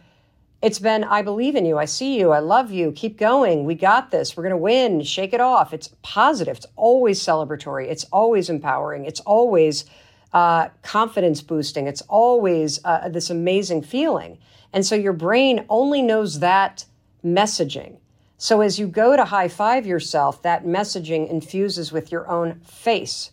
[0.62, 1.78] it's been, I believe in you.
[1.78, 2.32] I see you.
[2.32, 2.92] I love you.
[2.92, 3.64] Keep going.
[3.64, 4.36] We got this.
[4.36, 5.02] We're going to win.
[5.02, 5.72] Shake it off.
[5.72, 6.58] It's positive.
[6.58, 7.86] It's always celebratory.
[7.86, 9.06] It's always empowering.
[9.06, 9.86] It's always
[10.34, 11.86] uh, confidence boosting.
[11.86, 14.38] It's always uh, this amazing feeling.
[14.74, 16.84] And so your brain only knows that
[17.24, 17.96] messaging.
[18.36, 23.30] So as you go to high five yourself, that messaging infuses with your own face,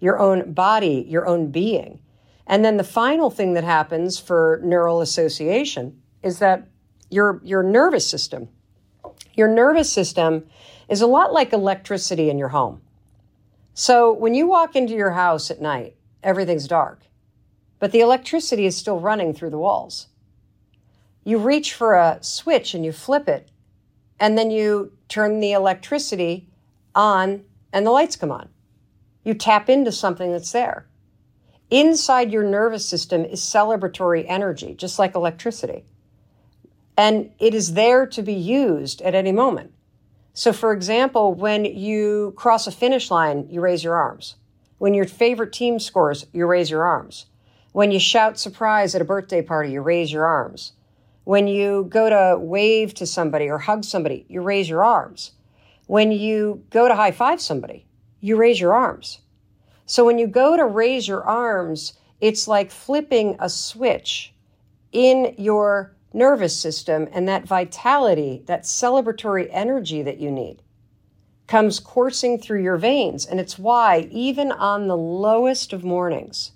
[0.00, 2.00] your own body, your own being.
[2.46, 6.68] And then the final thing that happens for neural association is that
[7.10, 8.48] your, your nervous system,
[9.34, 10.46] your nervous system
[10.88, 12.80] is a lot like electricity in your home.
[13.74, 17.02] So when you walk into your house at night, everything's dark,
[17.78, 20.08] but the electricity is still running through the walls.
[21.24, 23.48] You reach for a switch and you flip it,
[24.20, 26.48] and then you turn the electricity
[26.94, 28.48] on and the lights come on.
[29.24, 30.86] You tap into something that's there.
[31.70, 35.84] Inside your nervous system is celebratory energy, just like electricity.
[37.02, 39.72] And it is there to be used at any moment.
[40.34, 44.36] So, for example, when you cross a finish line, you raise your arms.
[44.78, 47.26] When your favorite team scores, you raise your arms.
[47.72, 50.74] When you shout surprise at a birthday party, you raise your arms.
[51.24, 55.32] When you go to wave to somebody or hug somebody, you raise your arms.
[55.88, 57.84] When you go to high five somebody,
[58.20, 59.18] you raise your arms.
[59.86, 64.32] So when you go to raise your arms, it's like flipping a switch
[64.92, 70.62] in your nervous system, and that vitality, that celebratory energy that you need,
[71.46, 73.26] comes coursing through your veins.
[73.26, 76.52] And it's why, even on the lowest of mornings,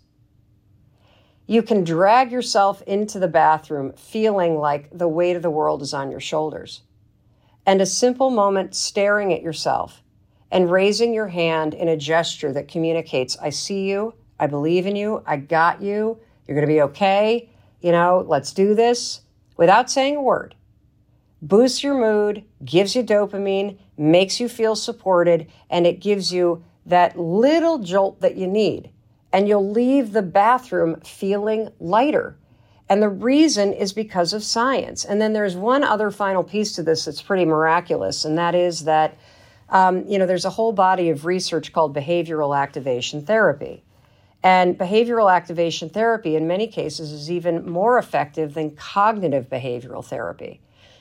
[1.46, 5.94] you can drag yourself into the bathroom feeling like the weight of the world is
[5.94, 6.82] on your shoulders.
[7.64, 10.02] And a simple moment staring at yourself
[10.50, 14.96] and raising your hand in a gesture that communicates, I see you, I believe in
[14.96, 17.50] you, I got you, you're going to be okay,
[17.80, 19.20] you know, let's do this,
[19.56, 20.54] without saying a word,
[21.42, 27.18] boosts your mood, gives you dopamine, makes you feel supported, and it gives you that
[27.18, 28.90] little jolt that you need,
[29.32, 32.36] and you'll leave the bathroom feeling lighter.
[32.88, 35.04] And the reason is because of science.
[35.04, 38.84] And then there's one other final piece to this that's pretty miraculous, and that is
[38.84, 39.18] that,
[39.68, 43.82] um, you know, there's a whole body of research called behavioral activation therapy.
[44.46, 50.60] And behavioral activation therapy, in many cases, is even more effective than cognitive behavioral therapy.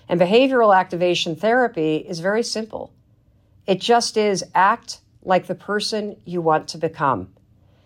[0.10, 2.92] And behavioral activation therapy is very simple
[3.68, 7.34] it just is act like the person you want to become.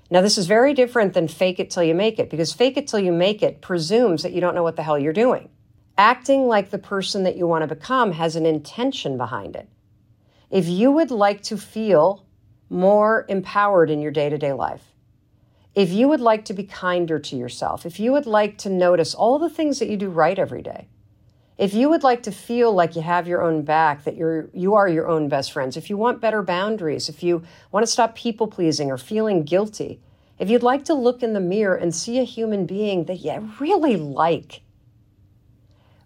[0.09, 2.87] Now, this is very different than fake it till you make it, because fake it
[2.87, 5.49] till you make it presumes that you don't know what the hell you're doing.
[5.97, 9.67] Acting like the person that you want to become has an intention behind it.
[10.49, 12.25] If you would like to feel
[12.69, 14.85] more empowered in your day to day life,
[15.79, 19.15] if you would like to be kinder to yourself, if you would like to notice
[19.15, 20.89] all the things that you do right every day,
[21.57, 24.75] if you would like to feel like you have your own back, that you're you
[24.75, 28.13] are your own best friends, if you want better boundaries, if you want to stop
[28.13, 30.01] people pleasing or feeling guilty,
[30.37, 33.49] if you'd like to look in the mirror and see a human being that you
[33.61, 34.59] really like,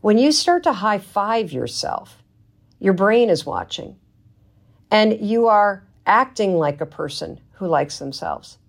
[0.02, 2.22] when you start to high five yourself,
[2.80, 3.96] your brain is watching,
[4.92, 8.60] and you are acting like a person who likes themselves.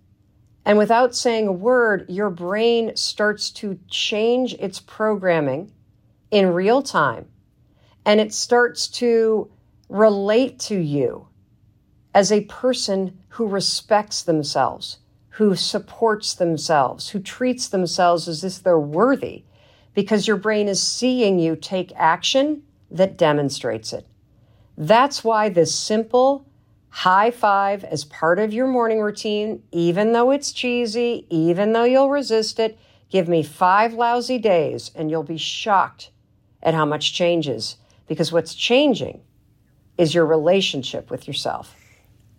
[0.64, 5.72] And without saying a word, your brain starts to change its programming
[6.30, 7.26] in real time
[8.06, 9.50] and it starts to
[9.88, 11.28] relate to you
[12.14, 14.98] as a person who respects themselves,
[15.30, 19.44] who supports themselves, who treats themselves as if they're worthy,
[19.94, 24.06] because your brain is seeing you take action that demonstrates it.
[24.76, 26.46] That's why this simple
[26.94, 32.08] high five as part of your morning routine, even though it's cheesy, even though you'll
[32.08, 32.78] resist it,
[33.10, 36.12] give me five lousy days and you'll be shocked
[36.62, 39.20] at how much changes because what's changing
[39.98, 41.74] is your relationship with yourself.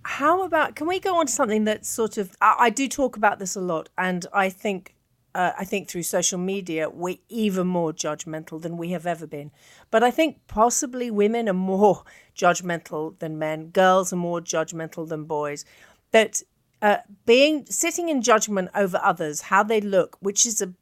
[0.04, 3.18] How about can we go on to something that sort of I, I do talk
[3.18, 4.95] about this a lot, and I think
[5.36, 9.52] uh, I think through social media we're even more judgmental than we have ever been.
[9.92, 12.04] But I think possibly women are more
[12.36, 15.66] judgmental than men, girls are more judgmental than boys.
[16.12, 16.42] That
[16.82, 20.74] uh, being sitting in judgment over others, how they look, which is a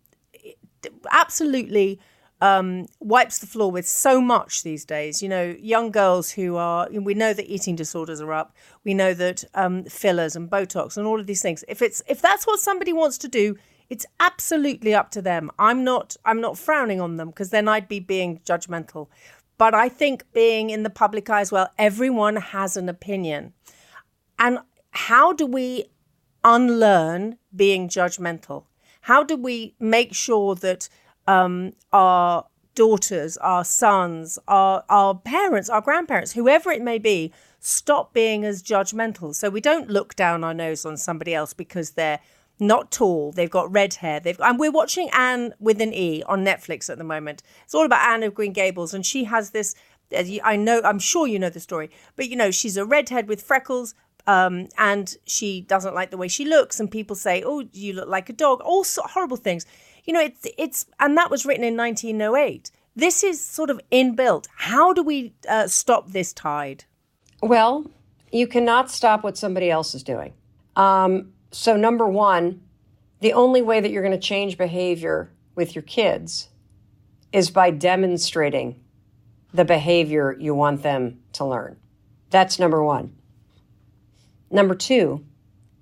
[1.12, 1.99] absolutely
[2.41, 5.24] um, wipes the floor with so much these days.
[5.24, 8.54] You know, young girls who are, we know that eating disorders are up.
[8.84, 11.64] We know that um, fillers and Botox and all of these things.
[11.68, 13.56] If it's if that's what somebody wants to do,
[13.90, 15.52] it's absolutely up to them.
[15.60, 19.08] I'm not I'm not frowning on them because then I'd be being judgmental.
[19.58, 23.54] But I think being in the public eye as well, everyone has an opinion.
[24.40, 24.60] And
[24.92, 25.86] how do we
[26.44, 28.66] unlearn being judgmental?
[29.02, 30.90] How do we make sure that
[31.28, 38.14] um, our daughters, our sons, our, our parents, our grandparents, whoever it may be, stop
[38.14, 39.34] being as judgmental.
[39.34, 42.20] So we don't look down our nose on somebody else because they're
[42.60, 44.20] not tall, they've got red hair.
[44.20, 47.43] They've and we're watching Anne with an E on Netflix at the moment.
[47.66, 49.76] It's all about Anne of Green Gables, and she has this.
[50.43, 53.41] I know, I'm sure you know the story, but you know, she's a redhead with
[53.41, 53.95] freckles,
[54.28, 58.08] um, and she doesn't like the way she looks, and people say, "Oh, you look
[58.08, 59.66] like a dog," all sort horrible things
[60.06, 62.72] you know, it's it's and that was written in 1908.
[62.95, 64.45] This is sort of inbuilt.
[64.56, 66.86] How do we uh, stop this tide?
[67.41, 67.89] Well,
[68.32, 70.34] you cannot stop what somebody else is doing.
[70.76, 72.62] Um, so, number one,
[73.22, 76.49] the only way that you're going to change behavior with your kids
[77.32, 78.84] is by demonstrating
[79.54, 81.78] the behavior you want them to learn.
[82.32, 83.16] That's number one.
[84.49, 85.24] Number two,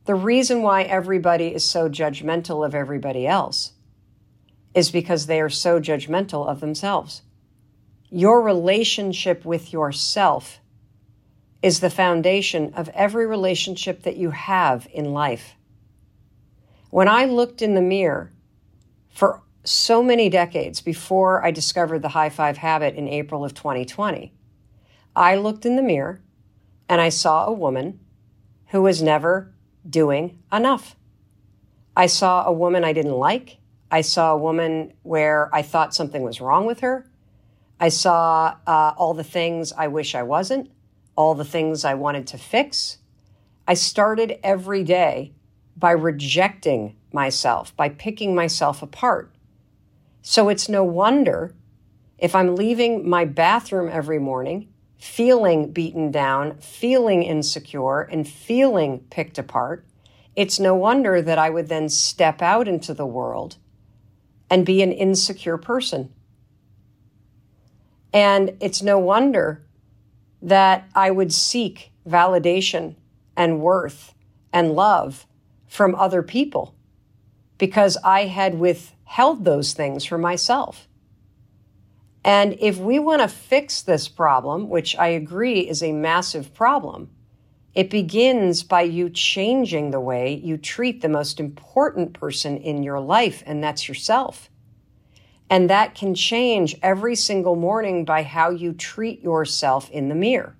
[0.06, 3.72] the reason why everybody is so judgmental of everybody else
[4.74, 7.22] is because they are so judgmental of themselves.
[8.10, 10.60] Your relationship with yourself
[11.62, 15.56] is the foundation of every relationship that you have in life.
[16.92, 18.34] When I looked in the mirror
[19.08, 24.34] for so many decades before I discovered the high five habit in April of 2020,
[25.16, 26.22] I looked in the mirror
[26.90, 28.02] and I saw a woman
[28.68, 29.54] who was never
[29.90, 30.98] doing enough.
[31.96, 33.60] I saw a woman I didn't like.
[33.90, 37.10] I saw a woman where I thought something was wrong with her.
[37.80, 40.70] I saw uh, all the things I wish I wasn't,
[41.16, 42.98] all the things I wanted to fix.
[43.66, 45.36] I started every day
[45.82, 49.36] by rejecting myself, by picking myself apart.
[50.22, 51.54] So it's no wonder
[52.18, 54.70] if I'm leaving my bathroom every morning
[55.02, 59.84] feeling beaten down, feeling insecure, and feeling picked apart,
[60.36, 63.58] it's no wonder that I would then step out into the world
[64.48, 66.14] and be an insecure person.
[68.14, 69.66] And it's no wonder
[70.40, 72.96] that I would seek validation
[73.36, 74.14] and worth
[74.54, 75.26] and love
[75.72, 76.76] from other people
[77.58, 80.90] because I had withheld those things for myself.
[82.26, 87.10] And if we want to fix this problem, which I agree is a massive problem,
[87.74, 93.00] it begins by you changing the way you treat the most important person in your
[93.00, 94.50] life, and that's yourself.
[95.50, 100.58] And that can change every single morning by how you treat yourself in the mirror.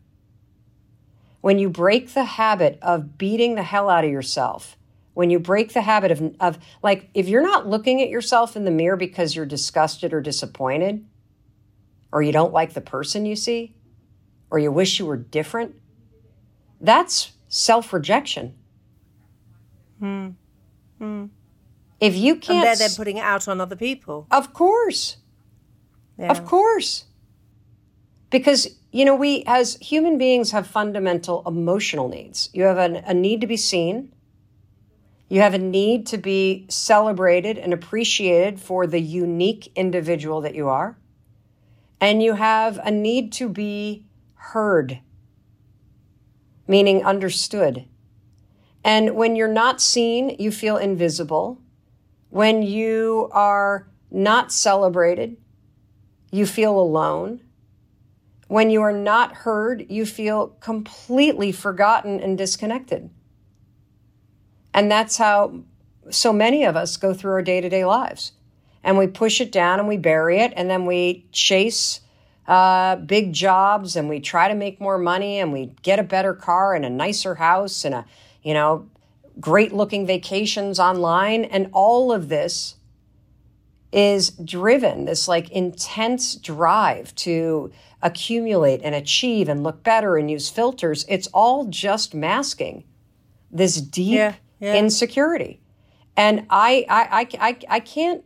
[1.42, 4.78] When you break the habit of beating the hell out of yourself,
[5.14, 8.66] when you break the habit of, of like, if you're not looking at yourself in
[8.66, 11.06] the mirror because you're disgusted or disappointed,
[12.12, 13.76] or you don't like the person you see,
[14.50, 15.76] or you wish you were different,
[16.80, 18.56] that's self rejection.
[20.00, 20.30] Hmm.
[20.98, 21.26] Hmm.
[22.00, 22.64] If you can't.
[22.64, 24.28] they're then putting it out on other people.
[24.32, 25.18] Of course.
[26.18, 26.32] Yeah.
[26.32, 27.06] Of course.
[28.32, 32.50] Because, you know, we as human beings have fundamental emotional needs.
[32.54, 34.14] You have an, a need to be seen,
[35.32, 40.68] you have a need to be celebrated and appreciated for the unique individual that you
[40.68, 40.98] are,
[42.02, 45.00] and you have a need to be heard,
[46.68, 47.86] meaning understood.
[48.84, 51.62] And when you're not seen, you feel invisible.
[52.30, 55.38] When you are not celebrated,
[56.30, 57.40] you feel alone.
[58.50, 63.10] When you are not heard, you feel completely forgotten and disconnected.
[64.74, 65.62] And that's how
[66.10, 68.34] so many of us go through our day to day lives.
[68.84, 72.00] And we push it down and we bury it, and then we chase
[72.48, 76.34] uh, big jobs and we try to make more money and we get a better
[76.34, 78.06] car and a nicer house and a,
[78.42, 78.90] you know,
[79.40, 81.46] great looking vacations online.
[81.46, 82.76] And all of this
[83.92, 90.50] is driven, this like intense drive to accumulate and achieve and look better and use
[90.50, 91.06] filters.
[91.08, 92.84] It's all just masking
[93.52, 94.76] this deep Yeah, yeah.
[94.76, 95.60] insecurity.
[96.16, 98.24] And I, I, I, I, I can't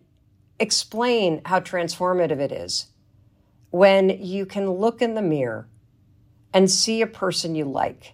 [0.59, 2.87] explain how transformative it is
[3.71, 5.67] when you can look in the mirror
[6.53, 8.13] and see a person you like.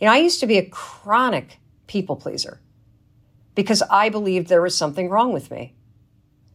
[0.00, 2.60] You know, I used to be a chronic people pleaser
[3.54, 5.74] because I believed there was something wrong with me.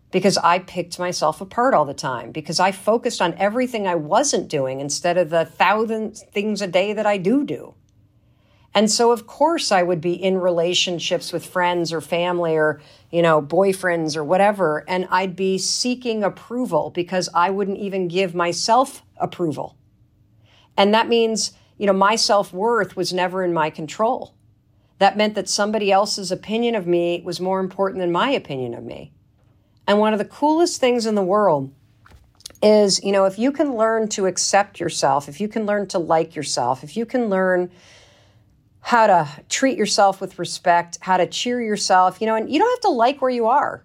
[0.09, 4.47] Because I picked myself apart all the time, because I focused on everything I wasn't
[4.47, 7.73] doing instead of the thousand things a day that I do do.
[8.78, 13.23] And so, of course, I would be in relationships with friends or family or, you
[13.23, 14.86] know, boyfriends or whatever.
[14.88, 19.75] And I'd be seeking approval because I wouldn't even give myself approval.
[20.78, 24.36] And that means, you know, my self worth was never in my control.
[24.99, 28.84] That meant that somebody else's opinion of me was more important than my opinion of
[28.84, 29.11] me.
[29.88, 31.73] And one of the coolest things in the world
[32.61, 35.97] is, you know, if you can learn to accept yourself, if you can learn to
[35.97, 37.71] like yourself, if you can learn
[38.88, 42.69] how to treat yourself with respect, how to cheer yourself, you know, and you don't
[42.69, 43.83] have to like where you are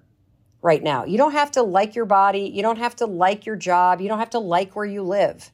[0.62, 1.04] right now.
[1.04, 2.52] You don't have to like your body.
[2.54, 4.00] You don't have to like your job.
[4.00, 5.50] You don't have to like where you live.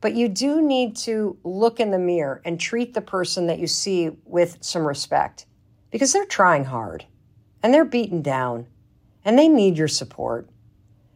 [0.00, 3.66] But you do need to look in the mirror and treat the person that you
[3.66, 5.44] see with some respect
[5.90, 7.04] because they're trying hard
[7.62, 8.66] and they're beaten down
[9.26, 10.48] and they need your support.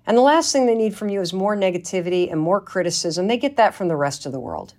[0.07, 3.27] And the last thing they need from you is more negativity and more criticism.
[3.27, 4.75] They get that from the rest of the world.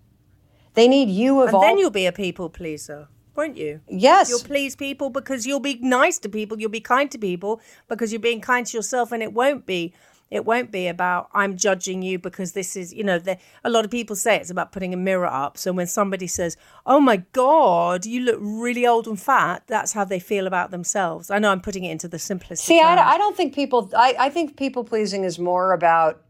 [0.78, 1.62] They need you of And all.
[1.62, 3.82] then you'll be a people pleaser, won't you?
[3.90, 7.60] yes, You'll please people because you'll be nice to people, you'll be kind to people
[7.88, 9.94] because you're being kind to yourself and it won't be
[10.30, 13.86] it won't be about I'm judging you because this is, you know, the, a lot
[13.86, 15.58] of people say it's about putting a mirror up.
[15.58, 20.04] So when somebody says, "Oh my god, you look really old and fat," that's how
[20.04, 21.32] they feel about themselves.
[21.32, 22.66] I know I'm putting it into the simplest.
[22.66, 23.90] See, I, I don't think people.
[23.96, 26.22] I, I think people pleasing is more about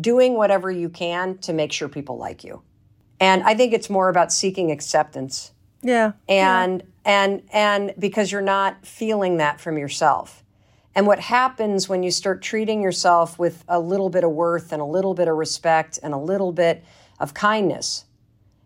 [0.00, 2.62] doing whatever you can to make sure people like you,
[3.22, 5.52] and I think it's more about seeking acceptance
[5.82, 6.12] Yeah.
[6.28, 10.42] and and and because you're not feeling that from yourself.
[10.94, 14.82] And what happens when you start treating yourself with a little bit of worth and
[14.82, 16.84] a little bit of respect and a little bit
[17.18, 18.04] of kindness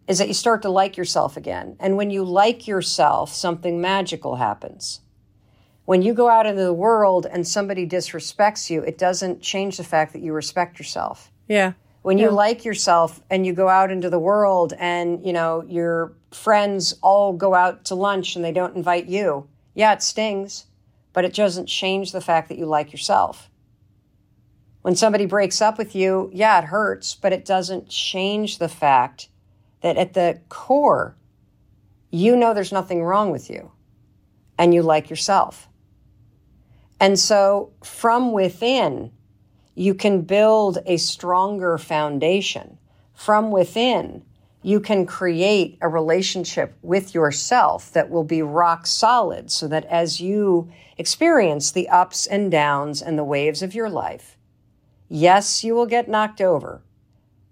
[0.08, 1.76] is that you start to like yourself again.
[1.78, 5.00] And when you like yourself, something magical happens.
[5.84, 9.84] When you go out into the world and somebody disrespects you, it doesn't change the
[9.84, 11.30] fact that you respect yourself.
[11.48, 11.72] Yeah.
[12.06, 16.12] When you like yourself and you go out into the world and, you know, your
[16.30, 19.48] friends all go out to lunch and they don't invite you.
[19.74, 20.66] Yeah, it stings,
[21.12, 23.50] but it doesn't change the fact that you like yourself.
[24.82, 29.28] When somebody breaks up with you, yeah, it hurts, but it doesn't change the fact
[29.80, 31.16] that at the core,
[32.12, 33.72] you know there's nothing wrong with you
[34.56, 35.68] and you like yourself.
[37.00, 39.10] And so from within,
[39.76, 42.78] you can build a stronger foundation.
[43.14, 44.24] From within,
[44.62, 50.20] you can create a relationship with yourself that will be rock solid so that as
[50.20, 54.36] you experience the ups and downs and the waves of your life,
[55.08, 56.82] yes, you will get knocked over,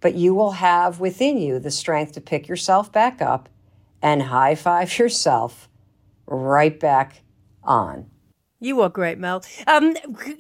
[0.01, 3.49] but you will have within you the strength to pick yourself back up
[4.03, 5.68] and high five yourself
[6.27, 7.20] right back
[7.62, 8.11] on.
[8.65, 9.45] You are great, Mel.
[9.67, 9.95] Um,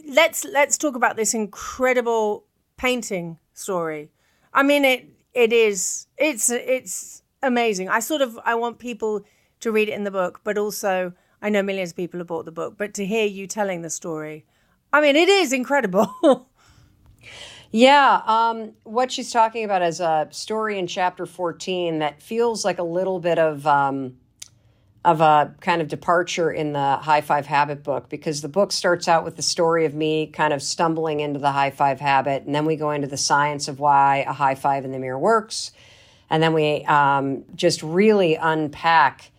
[0.08, 2.46] let's let's talk about this incredible
[2.78, 4.12] painting story.
[4.54, 7.90] I mean, it it is it's it's amazing.
[7.90, 9.26] I sort of I want people
[9.60, 11.12] to read it in the book, but also
[11.42, 13.90] I know millions of people have bought the book, but to hear you telling the
[13.90, 14.46] story,
[14.90, 16.48] I mean, it is incredible.
[17.72, 22.78] yeah, um, what she's talking about is a story in chapter fourteen that feels like
[22.78, 23.66] a little bit of.
[23.66, 24.16] Um,
[25.04, 29.06] of a kind of departure in the high five habit book because the book starts
[29.06, 32.54] out with the story of me kind of stumbling into the high five habit and
[32.54, 35.72] then we go into the science of why a high five in the mirror works
[36.30, 39.30] and then we um, just really unpack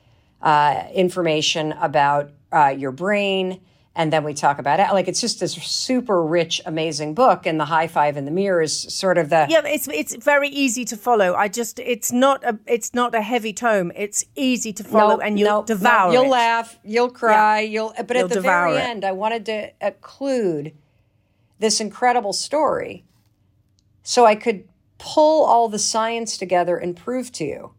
[0.42, 3.60] uh, information about uh, your brain
[3.96, 4.92] and then we talk about it.
[4.92, 8.62] Like it's just this super rich, amazing book, and the high five in the mirror
[8.62, 9.62] is sort of the yeah.
[9.66, 11.34] It's it's very easy to follow.
[11.34, 13.92] I just it's not a it's not a heavy tome.
[13.96, 16.12] It's easy to follow, and you'll devour.
[16.12, 16.14] Nope.
[16.14, 16.38] You'll it.
[16.38, 17.70] laugh, you'll cry, yeah.
[17.70, 17.94] you'll.
[17.98, 18.82] But you'll at the very it.
[18.82, 20.74] end, I wanted to include
[21.60, 23.06] this incredible story,
[24.04, 24.68] so I could
[24.98, 27.72] pull all the science together and prove to you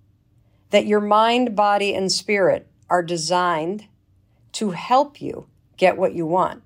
[0.70, 3.86] that your mind, body, and spirit are designed
[4.52, 5.46] to help you
[5.76, 6.62] get what you want.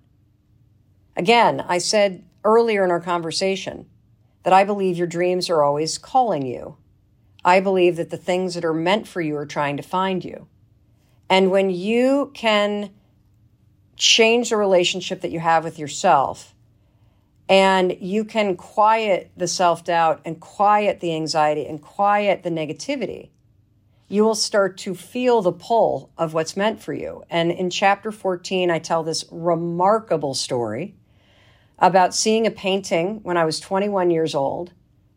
[1.16, 3.86] Again, I said earlier in our conversation
[4.42, 6.76] that I believe your dreams are always calling you.
[7.44, 10.46] I believe that the things that are meant for you are trying to find you.
[11.28, 12.90] And when you can
[13.96, 16.54] change the relationship that you have with yourself,
[17.48, 23.30] and you can quiet the self doubt and quiet the anxiety and quiet the negativity,
[24.11, 27.22] you will start to feel the pull of what's meant for you.
[27.30, 30.96] And in chapter 14, I tell this remarkable story
[31.78, 34.72] about seeing a painting when I was 21 years old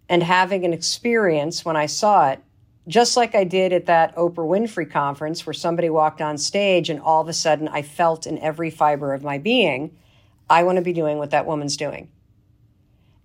[0.07, 2.39] and having an experience when I saw it,
[2.87, 6.99] just like I did at that Oprah Winfrey conference where somebody walked on stage and
[6.99, 9.97] all of a sudden I felt in every fiber of my being,
[10.51, 12.11] I want to be doing what that woman's doing.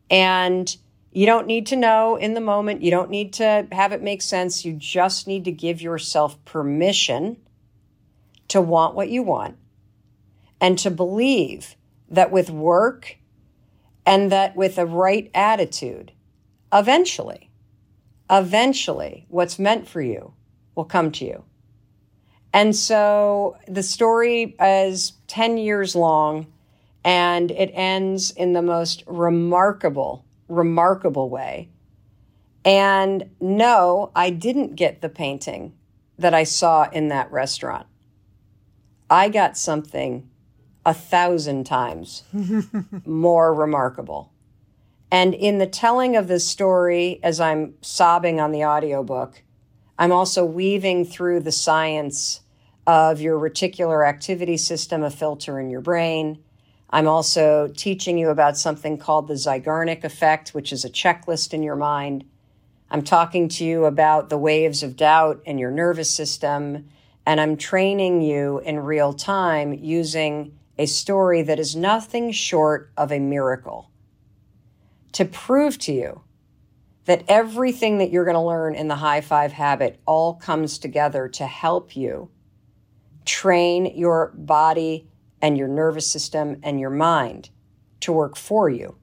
[0.08, 0.74] And
[1.12, 2.82] you don't need to know in the moment.
[2.82, 4.64] You don't need to have it make sense.
[4.64, 7.38] You just need to give yourself permission
[8.48, 9.56] to want what you want
[10.60, 11.76] and to believe
[12.10, 13.16] that with work
[14.04, 16.12] and that with a right attitude,
[16.72, 17.50] eventually,
[18.30, 20.32] eventually, what's meant for you
[20.74, 21.44] will come to you.
[22.52, 26.46] And so the story is 10 years long
[27.04, 31.70] and it ends in the most remarkable remarkable way.
[32.64, 35.74] And no, I didn't get the painting
[36.18, 37.86] that I saw in that restaurant.
[39.08, 40.28] I got something
[40.84, 42.24] a thousand times
[43.06, 44.32] more remarkable.
[45.10, 49.42] And in the telling of this story, as I'm sobbing on the audiobook,
[49.98, 52.40] I'm also weaving through the science
[52.86, 56.42] of your reticular activity system, a filter in your brain,
[56.90, 61.62] I'm also teaching you about something called the Zeigarnik effect, which is a checklist in
[61.62, 62.24] your mind.
[62.90, 66.88] I'm talking to you about the waves of doubt in your nervous system,
[67.26, 73.12] and I'm training you in real time using a story that is nothing short of
[73.12, 73.90] a miracle
[75.12, 76.22] to prove to you
[77.04, 81.28] that everything that you're going to learn in the high five habit all comes together
[81.28, 82.30] to help you
[83.24, 85.07] train your body
[85.40, 87.50] and your nervous system and your mind
[88.00, 88.96] to work for you,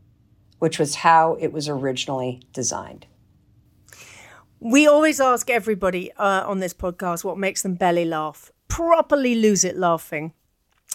[0.60, 3.06] which was how it was originally designed.
[4.60, 9.64] We always ask everybody uh, on this podcast what makes them belly laugh, properly lose
[9.64, 10.34] it laughing.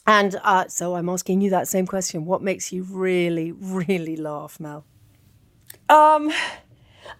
[0.07, 2.24] And uh, so I'm asking you that same question.
[2.24, 4.84] What makes you really, really laugh, Mel?
[5.88, 6.32] Um,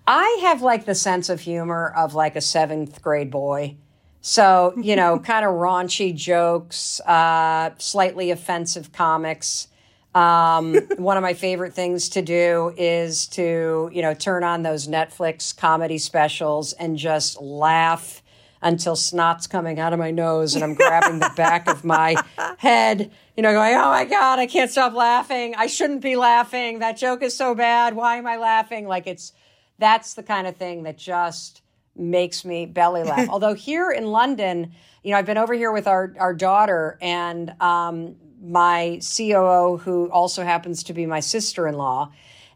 [0.07, 3.77] I have like the sense of humor of like a seventh grade boy.
[4.21, 9.69] So, you know, kind of raunchy jokes, uh, slightly offensive comics.
[10.15, 14.89] Um, one of my favorite things to do is to, you know, turn on those
[14.89, 18.23] Netflix comedy specials and just laugh
[18.63, 22.15] until snot's coming out of my nose and I'm grabbing the back of my
[22.59, 25.55] head, you know, going, oh my God, I can't stop laughing.
[25.57, 26.81] I shouldn't be laughing.
[26.81, 27.97] That joke is so bad.
[27.97, 28.87] Why am I laughing?
[28.87, 29.33] Like it's,
[29.79, 31.63] that's the kind of thing that just,
[32.01, 33.29] makes me belly laugh.
[33.31, 34.73] Although here in London,
[35.03, 40.11] you know, I've been over here with our, our daughter and um, my COO, who
[40.11, 42.13] also happens to be my sister in law.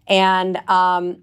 [0.07, 1.23] And um,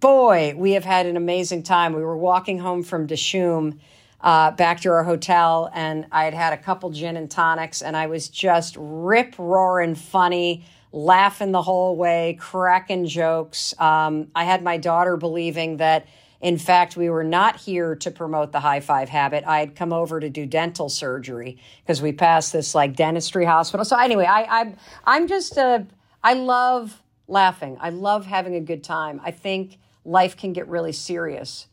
[0.00, 1.92] boy, we have had an amazing time.
[1.92, 3.78] We were walking home from Dishoom
[4.20, 7.96] uh, back to our hotel, and I had had a couple gin and tonics, and
[7.96, 13.74] I was just rip roaring funny, laughing the whole way, cracking jokes.
[13.78, 16.06] Um, I had my daughter believing that.
[16.40, 19.44] In fact, we were not here to promote the high five habit.
[19.46, 23.84] I had come over to do dental surgery because we passed this like dentistry hospital.
[23.84, 24.74] So anyway, I, I
[25.04, 25.80] I'm just uh,
[26.22, 27.76] I love laughing.
[27.80, 29.20] I love having a good time.
[29.24, 31.66] I think life can get really serious.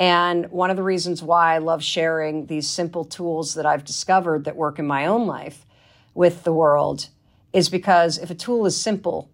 [0.00, 4.44] And one of the reasons why I love sharing these simple tools that I've discovered
[4.44, 5.66] that work in my own life
[6.14, 7.08] with the world
[7.52, 9.30] is because if a tool is simple,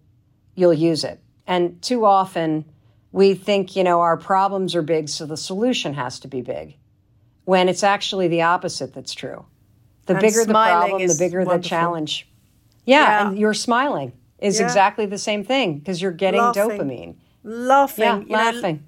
[0.55, 1.19] you'll use it.
[1.45, 2.65] And too often
[3.17, 6.75] we think, you know, our problems are big, so the solution has to be big,
[7.45, 9.43] when it's actually the opposite that's true.
[10.05, 12.29] The And bigger the problem, the bigger the challenge.
[12.85, 13.27] Yeah, Yeah.
[13.29, 14.65] and you're smiling is Yeah.
[14.67, 16.69] exactly the same thing because you're getting Laughing.
[16.79, 17.15] dopamine.
[17.43, 18.03] laughing.
[18.05, 18.83] Yeah, you laughing.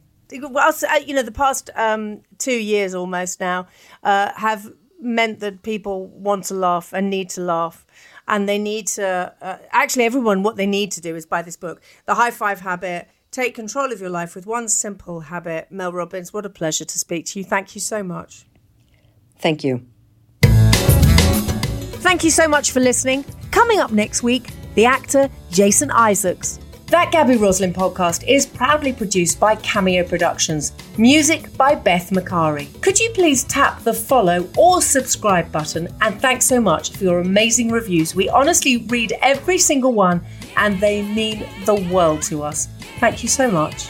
[0.53, 3.65] well, I'll say, uh, you know, the past um, two years almost now
[4.03, 4.71] uh, have
[5.01, 7.85] meant that people want to laugh and need to laugh.
[8.27, 11.57] And they need to, uh, actually, everyone, what they need to do is buy this
[11.57, 13.07] book, The High Five Habit.
[13.31, 15.67] Take control of your life with one simple habit.
[15.71, 17.45] Mel Robbins, what a pleasure to speak to you.
[17.45, 18.45] Thank you so much.
[19.37, 19.85] Thank you.
[22.01, 23.23] Thank you so much for listening.
[23.51, 26.59] Coming up next week, the actor Jason Isaacs.
[26.87, 30.71] That Gaby Roslin podcast is proudly produced by Cameo Productions.
[30.97, 32.67] Music by Beth Macari.
[32.81, 35.87] Could you please tap the follow or subscribe button?
[36.01, 38.15] And thanks so much for your amazing reviews.
[38.15, 40.25] We honestly read every single one
[40.59, 42.67] and they mean the world to us.
[42.99, 43.89] Thank you so much.